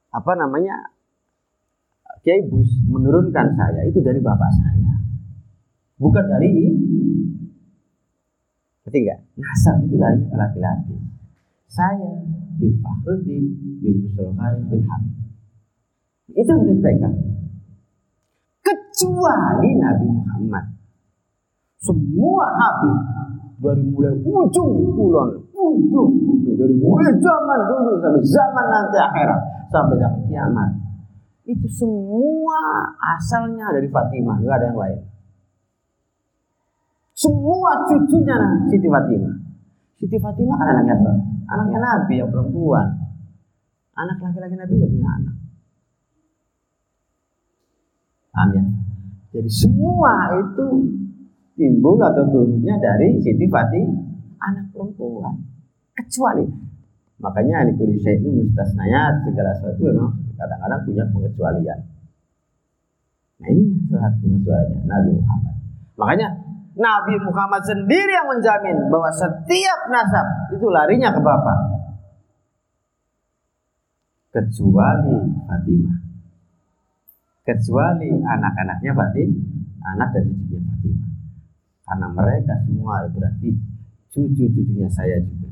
apa 0.09 0.33
namanya 0.37 0.98
Kiai 2.29 2.45
Bus 2.45 2.69
menurunkan 2.85 3.57
saya 3.57 3.89
itu 3.89 4.05
dari 4.05 4.21
bapak 4.21 4.53
saya, 4.53 5.01
bukan 5.97 6.29
dari 6.29 6.77
ketiga 8.85 9.17
nasab 9.41 9.81
itu 9.89 9.97
ke 9.97 10.37
laki-laki. 10.37 10.93
Saya 11.73 12.21
bin 12.61 12.85
Fakhruddin 12.85 13.49
bin 13.81 14.05
Musulkari 14.05 14.61
bin 14.69 14.85
Hamid 14.85 15.17
itu 16.37 16.53
yang 16.53 16.69
dipegang. 16.69 17.17
Kecuali 18.61 19.81
Nabi 19.81 20.07
Muhammad. 20.13 20.65
Semua 21.81 22.45
Habib 22.61 22.97
dari 23.57 23.89
mulai 23.89 24.13
ujung 24.21 24.93
kulon, 24.93 25.33
ujung 25.57 26.13
dari 26.45 26.77
mulai 26.77 27.09
zaman 27.25 27.61
dulu 27.73 27.97
sampai 28.05 28.21
zaman 28.21 28.67
nanti 28.69 29.01
akhirat, 29.01 29.41
sampai 29.73 29.97
zaman 29.97 30.21
kiamat. 30.29 30.88
Itu 31.49 31.65
semua 31.73 32.61
asalnya 33.17 33.73
dari 33.73 33.89
Fatimah, 33.89 34.37
nggak 34.37 34.57
ada 34.61 34.67
yang 34.69 34.77
lain. 34.77 35.01
Semua 37.17 37.89
cucunya 37.89 38.37
Siti 38.69 38.85
Fatimah. 38.85 39.35
Siti 39.97 40.17
Fatimah 40.21 40.61
kan 40.61 40.77
anaknya 40.77 40.95
anaknya 41.49 41.79
Nabi 41.81 42.15
yang 42.21 42.29
perempuan. 42.29 42.87
Anak 43.97 44.21
laki-laki 44.21 44.61
Nabi 44.61 44.77
nggak 44.77 44.93
punya 44.93 45.09
anak. 45.09 45.35
Paham 48.29 48.49
ya? 48.53 48.65
Jadi 49.33 49.51
semua 49.51 50.15
itu 50.37 50.67
timbul 51.57 51.97
atau 51.97 52.29
turunnya 52.29 52.77
dari 52.77 53.25
Siti 53.25 53.49
Fatih 53.49 53.89
anak 54.37 54.69
perempuan. 54.77 55.33
Kecuali 55.97 56.45
makanya 57.19 57.65
alikuli 57.67 57.97
itu 57.97 58.29
mustasnayat 58.31 59.27
segala 59.27 59.51
sesuatu 59.59 59.83
memang 59.91 60.28
kadang-kadang 60.39 60.81
punya 60.87 61.05
pengecualian. 61.11 61.81
Nah 63.39 63.49
ini 63.51 63.65
satu 63.91 64.17
pengecualiannya 64.23 64.83
Nabi 64.87 65.11
Muhammad. 65.19 65.55
Makanya 65.99 66.29
Nabi 66.79 67.15
Muhammad 67.27 67.63
sendiri 67.67 68.13
yang 68.15 68.31
menjamin 68.31 68.87
bahwa 68.87 69.11
setiap 69.11 69.81
nasab 69.91 70.27
itu 70.55 70.67
larinya 70.71 71.11
ke 71.11 71.21
bapak. 71.21 71.59
Kecuali 74.31 75.19
Fatimah 75.51 76.09
kecuali 77.49 78.13
anak-anaknya 78.13 78.93
Fatim, 78.93 79.31
anak 79.81 80.09
dan 80.13 80.29
cucunya 80.29 80.61
Fatimah. 80.69 81.11
Karena 81.89 82.07
mereka 82.13 82.55
semua 82.69 83.09
berarti 83.09 83.49
cucu-cucunya 84.13 84.89
saya 84.93 85.17
juga. 85.25 85.49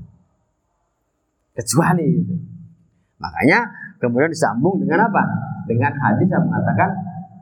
Kecuali 1.56 2.04
itu. 2.20 2.36
Makanya 3.16 3.64
kemudian 4.08 4.32
disambung 4.32 4.78
dengan 4.78 5.10
apa? 5.10 5.22
Dengan 5.66 5.92
hadis 5.98 6.28
yang 6.30 6.46
mengatakan 6.46 6.90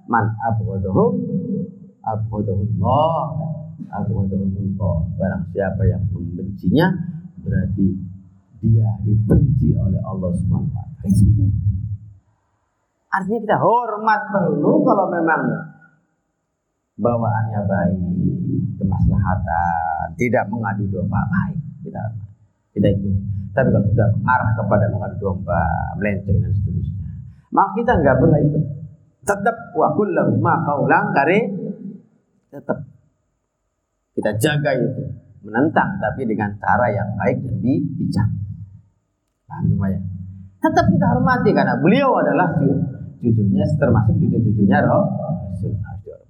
man 0.09 0.33
abghadahum 0.45 1.13
abghadahullah 2.01 3.21
abghadahullah. 3.93 4.97
Barang 5.21 5.45
siapa 5.53 5.83
yang 5.87 6.03
membencinya 6.11 6.89
berarti 7.45 7.87
dia 8.65 8.89
dibenci 9.05 9.77
oleh 9.77 10.01
Allah 10.01 10.33
Subhanahu 10.41 10.73
wa 10.73 10.85
taala. 11.05 11.47
Artinya 13.15 13.41
kita 13.47 13.57
hormat 13.63 14.21
perlu 14.33 14.83
kalau 14.83 15.07
memang 15.13 15.43
bawaannya 16.99 17.61
baik, 17.63 18.01
kemaslahatan, 18.81 20.07
tidak 20.19 20.45
mengadu 20.51 20.89
domba 20.91 21.23
baik, 21.31 21.61
kita 21.87 22.03
kita 22.75 22.89
ikut. 22.91 23.44
Tapi 23.55 23.69
kalau 23.71 23.87
sudah 23.87 24.09
mengarah 24.19 24.51
kepada 24.59 24.87
mengadu 24.91 25.17
domba, 25.23 25.63
melenceng 25.95 26.43
dan 26.43 26.51
seterusnya, 26.59 27.07
maka 27.55 27.71
kita 27.79 27.93
nggak 28.03 28.17
boleh 28.19 28.39
ikut. 28.51 28.65
Tetap 29.25 29.57
wa 29.79 29.89
kullahu 29.95 30.37
ma 30.43 30.59
qaulan 30.67 31.15
kare 31.15 31.39
tetap 32.51 32.79
kita 34.19 34.31
jaga 34.43 34.71
itu, 34.75 35.03
menentang 35.47 36.03
tapi 36.03 36.27
dengan 36.27 36.51
cara 36.59 36.87
yang 36.91 37.09
baik 37.15 37.41
dan 37.47 37.55
bijak. 37.63 38.29
Paham 39.47 39.71
ya? 39.87 40.01
Tetap 40.59 40.87
kita 40.91 41.07
hormati 41.15 41.51
karena 41.55 41.79
beliau 41.79 42.11
adalah 42.19 42.51
cucunya 43.23 43.65
termasuk 43.79 44.19
cucu-cucunya 44.19 44.83
Rasul 44.83 45.73
harus. 45.79 46.21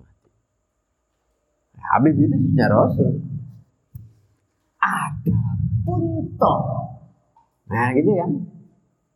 Habib 1.95 2.15
itu 2.19 2.35
cucunya 2.35 2.67
Rasul. 2.67 3.11
Ada 4.83 5.41
pun 5.87 6.03
toh. 6.37 6.94
Nah 7.75 7.91
gitu 7.99 8.11
ya. 8.15 8.27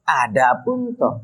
Ada 0.02 0.66
pun 0.66 0.90
toh. 0.98 1.22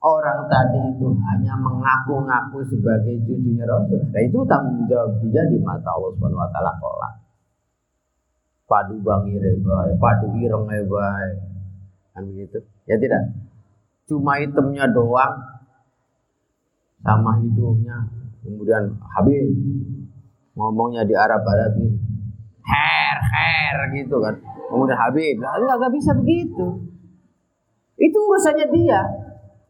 Orang 0.00 0.48
tadi 0.48 0.80
itu 0.96 1.12
hanya 1.28 1.58
mengaku-ngaku 1.60 2.64
sebagai 2.70 3.20
cucunya 3.26 3.66
Rasul. 3.66 4.00
Nah 4.08 4.22
itu 4.22 4.38
tanggung 4.48 4.86
jawab 4.88 5.18
dia 5.20 5.42
di 5.50 5.58
mata 5.60 5.92
Allah 5.92 6.14
Subhanahu 6.16 6.40
wa 6.40 6.50
taala 6.54 6.72
kelak. 6.78 7.14
Padu 8.64 8.96
bangi 9.02 9.34
rebai, 9.36 9.92
padu 9.98 10.30
ireng 10.38 10.64
rebai. 10.64 11.28
Kan 12.16 12.22
begitu? 12.32 12.64
Ya 12.88 12.96
tidak. 12.96 13.34
Cuma 14.08 14.40
itemnya 14.40 14.88
doang, 14.88 15.36
sama 17.00 17.40
hidungnya 17.40 17.96
kemudian 18.44 18.96
Habib 19.16 19.48
ngomongnya 20.56 21.08
di 21.08 21.14
Arab 21.16 21.40
Arabin 21.44 21.96
her 22.64 23.16
her 23.20 23.76
gitu 23.96 24.16
kan 24.20 24.36
kemudian 24.70 24.94
Habib 24.94 25.36
lah 25.42 25.58
nggak 25.58 25.76
nggak 25.82 25.94
bisa 25.98 26.10
begitu. 26.14 26.66
Itu 27.98 28.16
urusannya 28.16 28.66
dia. 28.70 29.00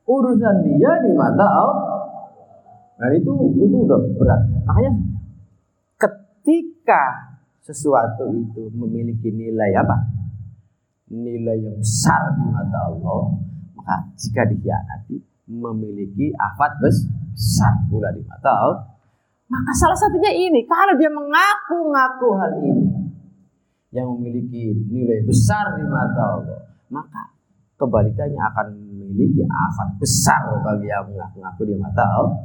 Urusan 0.05 0.57
dia 0.69 0.91
di 1.01 1.11
mata 1.17 1.47
Allah 1.47 1.81
dan 3.01 3.11
itu 3.17 3.33
itu 3.57 3.77
udah 3.89 3.99
berat. 4.21 4.41
Makanya 4.69 4.93
ketika 5.97 7.05
sesuatu 7.65 8.29
itu 8.37 8.69
memiliki 8.77 9.33
nilai 9.33 9.73
apa? 9.81 9.97
Nilai 11.11 11.59
yang 11.65 11.77
besar 11.81 12.37
di 12.37 12.47
mata 12.53 12.79
Allah 12.93 13.35
maka 13.75 13.97
jika 14.15 14.47
dikhianati 14.47 15.17
memiliki 15.51 16.31
afat 16.37 16.79
besar 16.79 17.75
pula 17.89 18.13
di 18.13 18.23
mata 18.29 18.51
Allah. 18.53 18.81
Maka 19.51 19.75
salah 19.75 19.99
satunya 19.99 20.31
ini, 20.31 20.63
kalau 20.63 20.95
dia 20.95 21.11
mengaku-ngaku 21.11 22.29
hal 22.39 22.53
ini 22.63 23.00
yang 23.91 24.07
memiliki 24.15 24.71
nilai 24.87 25.27
besar 25.27 25.75
di 25.75 25.85
mata 25.87 26.23
Allah, 26.39 26.63
maka 26.95 27.35
kebalikannya 27.75 28.39
akan 28.39 28.67
memiliki 28.77 29.43
afat 29.43 29.99
besar 29.99 30.47
bagi 30.63 30.87
yang 30.87 31.11
mengaku-ngaku 31.11 31.63
di 31.67 31.75
mata 31.75 32.05
Allah. 32.07 32.39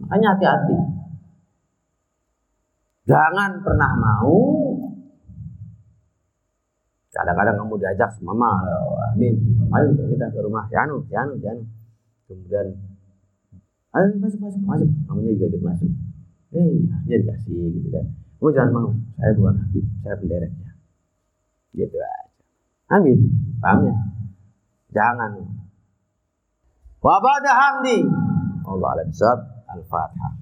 Makanya 0.00 0.28
hati-hati. 0.36 0.76
Jangan 3.04 3.60
pernah 3.60 3.92
mau. 4.00 4.38
Kadang-kadang 7.10 7.60
kamu 7.60 7.74
diajak 7.84 8.16
mama 8.24 8.64
Habib 9.12 9.34
ayo 9.76 9.88
kita 9.92 10.30
ke 10.32 10.40
rumah. 10.40 10.64
Yanu 10.72 11.04
Yanu 11.12 11.36
Yanu 11.42 11.68
kemudian 12.24 12.80
ayo 13.92 14.08
masuk 14.22 14.40
masuk 14.40 14.62
masuk. 14.64 14.88
Kamunya 15.04 15.36
juga 15.36 15.46
ikut 15.52 15.62
masuk. 15.68 15.90
Eh 16.54 16.86
akhirnya 16.88 17.16
dikasih 17.20 17.76
gitu 17.76 17.88
kan 17.92 18.06
kamu 18.40 18.56
jangan 18.56 18.72
mau. 18.72 18.90
Saya 19.20 19.36
bukan 19.36 19.54
Habib 19.60 19.84
saya 20.00 20.16
pendereknya. 20.16 20.70
Gitu 21.76 21.96
aja. 22.00 22.32
Kan 22.88 23.04
gitu 23.04 23.28
paham 23.60 23.78
ya? 23.84 23.94
Jangan. 24.96 25.30
Wa 27.04 27.16
ba'da 27.20 27.52
hamdi. 27.52 28.08
Allah 28.64 28.88
al-fatihah 29.68 30.40